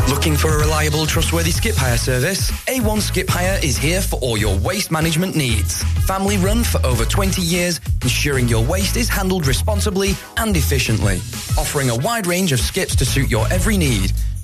Looking 0.09 0.37
for 0.37 0.55
a 0.55 0.59
reliable, 0.59 1.05
trustworthy 1.05 1.51
skip 1.51 1.75
hire 1.75 1.97
service? 1.97 2.53
A1 2.69 3.01
Skip 3.01 3.29
Hire 3.29 3.59
is 3.65 3.77
here 3.77 4.01
for 4.01 4.21
all 4.21 4.39
your 4.39 4.57
waste 4.59 4.93
management 4.93 5.35
needs. 5.35 5.83
Family 6.07 6.37
run 6.37 6.63
for 6.63 6.85
over 6.87 7.05
20 7.05 7.43
years, 7.43 7.81
ensuring 8.03 8.47
your 8.47 8.65
waste 8.65 8.97
is 8.97 9.09
handled 9.09 9.49
responsibly 9.49 10.15
and 10.37 10.57
efficiently. 10.57 11.17
Offering 11.59 11.91
a 11.91 11.97
wide 11.97 12.29
range 12.29 12.53
of 12.53 12.61
skips 12.61 12.95
to 12.97 13.05
suit 13.05 13.29
your 13.29 13.53
every 13.53 13.77
need, 13.77 14.13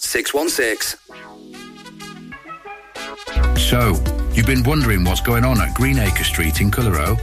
616. 0.00 0.98
So, 3.56 3.94
you've 4.32 4.46
been 4.46 4.62
wondering 4.64 5.04
what's 5.04 5.20
going 5.20 5.44
on 5.44 5.60
at 5.60 5.74
Greenacre 5.74 6.24
Street 6.24 6.60
in 6.60 6.70
Clitheroe? 6.70 7.16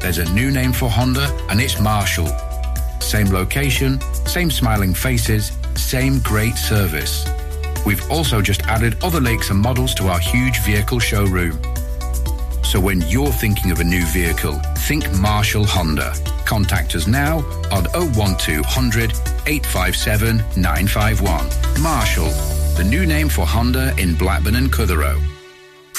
There's 0.00 0.18
a 0.18 0.32
new 0.32 0.50
name 0.50 0.72
for 0.72 0.88
Honda, 0.90 1.26
and 1.50 1.60
it's 1.60 1.80
Marshall. 1.80 2.28
Same 3.00 3.28
location, 3.28 4.00
same 4.26 4.50
smiling 4.50 4.94
faces, 4.94 5.52
same 5.74 6.20
great 6.20 6.56
service. 6.56 7.26
We've 7.86 8.08
also 8.10 8.42
just 8.42 8.62
added 8.64 9.02
other 9.02 9.20
lakes 9.20 9.50
and 9.50 9.58
models 9.58 9.94
to 9.94 10.08
our 10.08 10.18
huge 10.18 10.60
vehicle 10.60 10.98
showroom. 10.98 11.58
So 12.62 12.80
when 12.80 13.00
you're 13.02 13.32
thinking 13.32 13.70
of 13.70 13.80
a 13.80 13.84
new 13.84 14.04
vehicle, 14.06 14.60
think 14.88 15.10
Marshall 15.18 15.64
Honda. 15.64 16.14
Contact 16.44 16.94
us 16.94 17.06
now 17.06 17.38
on 17.70 17.84
01200 18.14 19.12
857 19.46 20.36
951. 20.56 21.82
Marshall, 21.82 22.30
the 22.76 22.84
new 22.84 23.06
name 23.06 23.28
for 23.28 23.46
Honda 23.46 23.94
in 23.98 24.14
Blackburn 24.14 24.56
and 24.56 24.72
Clitheroe. 24.72 25.20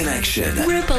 Connection. 0.00 0.56
Rip 0.66 0.89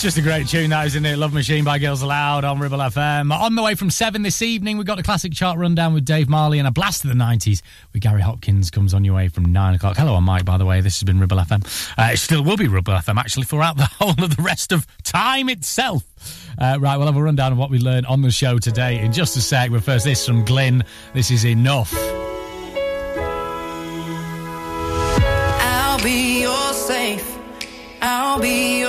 It's 0.00 0.04
just 0.16 0.16
a 0.16 0.22
great 0.22 0.48
tune, 0.48 0.70
that, 0.70 0.86
isn't 0.86 1.04
it? 1.04 1.18
Love 1.18 1.34
Machine 1.34 1.62
by 1.62 1.78
Girls 1.78 2.00
Aloud 2.00 2.42
on 2.42 2.58
Ribble 2.58 2.78
FM. 2.78 3.38
On 3.38 3.54
the 3.54 3.62
way 3.62 3.74
from 3.74 3.90
seven 3.90 4.22
this 4.22 4.40
evening, 4.40 4.78
we've 4.78 4.86
got 4.86 4.96
the 4.96 5.02
classic 5.02 5.30
chart 5.34 5.58
rundown 5.58 5.92
with 5.92 6.06
Dave 6.06 6.26
Marley 6.26 6.58
and 6.58 6.66
a 6.66 6.70
blast 6.70 7.04
of 7.04 7.10
the 7.10 7.16
90s 7.16 7.60
with 7.92 8.00
Gary 8.00 8.22
Hopkins 8.22 8.70
comes 8.70 8.94
on 8.94 9.04
your 9.04 9.14
way 9.16 9.28
from 9.28 9.52
nine 9.52 9.74
o'clock. 9.74 9.98
Hello, 9.98 10.14
I'm 10.14 10.24
Mike, 10.24 10.46
by 10.46 10.56
the 10.56 10.64
way. 10.64 10.80
This 10.80 10.98
has 11.00 11.04
been 11.04 11.20
Ribble 11.20 11.36
FM. 11.36 11.92
Uh, 11.98 12.12
it 12.14 12.16
still 12.16 12.42
will 12.42 12.56
be 12.56 12.66
Ribble 12.66 12.94
FM, 12.94 13.18
actually, 13.18 13.44
throughout 13.44 13.76
the 13.76 13.84
whole 13.98 14.14
of 14.24 14.34
the 14.34 14.42
rest 14.42 14.72
of 14.72 14.86
time 15.02 15.50
itself. 15.50 16.02
Uh, 16.58 16.78
right, 16.80 16.96
we'll 16.96 17.06
have 17.06 17.16
a 17.18 17.22
rundown 17.22 17.52
of 17.52 17.58
what 17.58 17.68
we 17.68 17.78
learned 17.78 18.06
on 18.06 18.22
the 18.22 18.30
show 18.30 18.56
today 18.56 19.00
in 19.00 19.12
just 19.12 19.36
a 19.36 19.42
sec. 19.42 19.70
But 19.70 19.84
first, 19.84 20.06
this 20.06 20.24
from 20.24 20.46
Glynn. 20.46 20.82
This 21.12 21.30
is 21.30 21.44
Enough. 21.44 21.92
I'll 25.60 26.02
be 26.02 26.40
your 26.40 26.72
safe. 26.72 27.36
I'll 28.00 28.40
be 28.40 28.79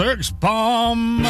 Search 0.00 0.40
Bomb 0.40 1.26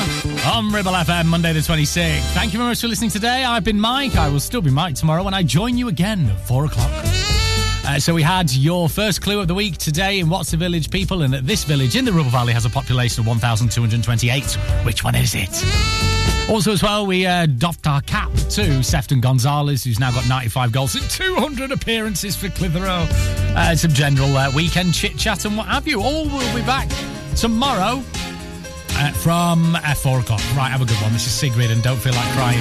on 0.47 0.71
Ribble 0.71 0.93
FM, 0.93 1.27
Monday 1.27 1.53
the 1.53 1.59
26th. 1.59 2.21
Thank 2.35 2.53
you 2.53 2.61
very 2.61 2.71
much 2.71 2.81
for 2.81 2.87
listening 2.87 3.11
today. 3.11 3.43
I've 3.43 3.65
been 3.65 3.81
Mike. 3.81 4.15
I 4.15 4.29
will 4.29 4.39
still 4.39 4.63
be 4.63 4.71
Mike 4.71 4.95
tomorrow 4.95 5.25
when 5.25 5.35
I 5.35 5.43
join 5.43 5.77
you 5.77 5.89
again 5.89 6.27
at 6.27 6.47
4 6.47 6.67
o'clock. 6.67 6.89
Uh, 6.89 7.99
so 7.99 8.15
we 8.15 8.23
had 8.23 8.49
your 8.53 8.89
first 8.89 9.23
clue 9.23 9.41
of 9.41 9.49
the 9.49 9.55
week 9.55 9.77
today 9.77 10.21
in 10.21 10.29
What's 10.29 10.53
a 10.53 10.57
Village 10.57 10.89
People, 10.89 11.23
and 11.23 11.35
this 11.35 11.65
village 11.65 11.97
in 11.97 12.05
the 12.05 12.13
Ribble 12.13 12.31
Valley 12.31 12.53
has 12.53 12.65
a 12.65 12.71
population 12.71 13.23
of 13.23 13.27
1,228. 13.27 14.45
Which 14.85 15.03
one 15.03 15.17
is 15.17 15.35
it? 15.35 16.49
Also, 16.49 16.71
as 16.71 16.81
well, 16.81 17.09
we 17.09 17.27
uh, 17.27 17.47
doffed 17.47 17.89
our 17.89 18.03
cap 18.03 18.31
to 18.51 18.85
Sefton 18.85 19.21
Gonzalez, 19.21 19.83
who's 19.83 19.99
now 19.99 20.13
got 20.13 20.29
95 20.29 20.71
goals 20.71 20.95
in 20.95 21.03
200 21.09 21.73
appearances 21.73 22.37
for 22.37 22.49
Clitheroe. 22.51 23.09
Uh, 23.57 23.75
some 23.75 23.91
general 23.91 24.37
uh, 24.37 24.49
weekend 24.55 24.95
chit 24.95 25.19
chat 25.19 25.45
and 25.45 25.57
what 25.57 25.67
have 25.67 25.89
you. 25.89 26.01
All 26.01 26.27
will 26.27 26.55
be 26.55 26.63
back 26.63 26.89
tomorrow 27.35 28.05
uh, 29.01 29.13
from 29.13 29.75
F4 29.75 30.21
o'clock. 30.21 30.41
Right, 30.57 30.71
have 30.71 30.83
a 30.83 30.85
good 30.85 31.01
one. 31.01 31.13
This 31.13 31.27
is 31.27 31.33
Sigrid 31.33 31.71
and 31.71 31.83
Don't 31.83 31.99
Feel 31.99 32.13
Like 32.13 32.31
Crying. 32.37 32.61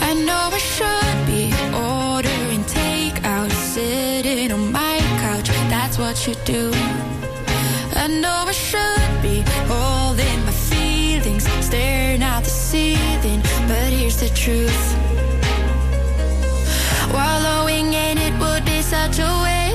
I 0.00 0.14
know 0.26 0.50
I 0.52 0.58
should 0.58 1.20
be 1.26 1.44
ordering 1.74 2.62
takeout, 2.64 3.50
sitting 3.50 4.52
on 4.52 4.72
my 4.72 4.98
couch. 5.22 5.48
That's 5.68 5.98
what 5.98 6.26
you 6.26 6.34
do. 6.44 6.70
I 7.94 8.06
know 8.08 8.44
I 8.46 8.52
should 8.52 9.22
be 9.22 9.42
holding 9.66 10.44
my 10.44 10.52
feelings, 10.52 11.44
staring 11.64 12.22
at 12.22 12.44
the 12.44 12.50
ceiling. 12.50 13.40
But 13.66 13.90
here's 13.92 14.20
the 14.20 14.28
truth. 14.28 14.86
Wallowing 17.12 17.94
in 17.94 18.18
it 18.18 18.34
would 18.38 18.64
be 18.64 18.82
such 18.82 19.18
a 19.18 19.42
waste. 19.42 19.65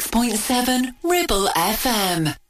106.7 0.00 0.94
Ribble 1.02 1.48
FM. 1.54 2.43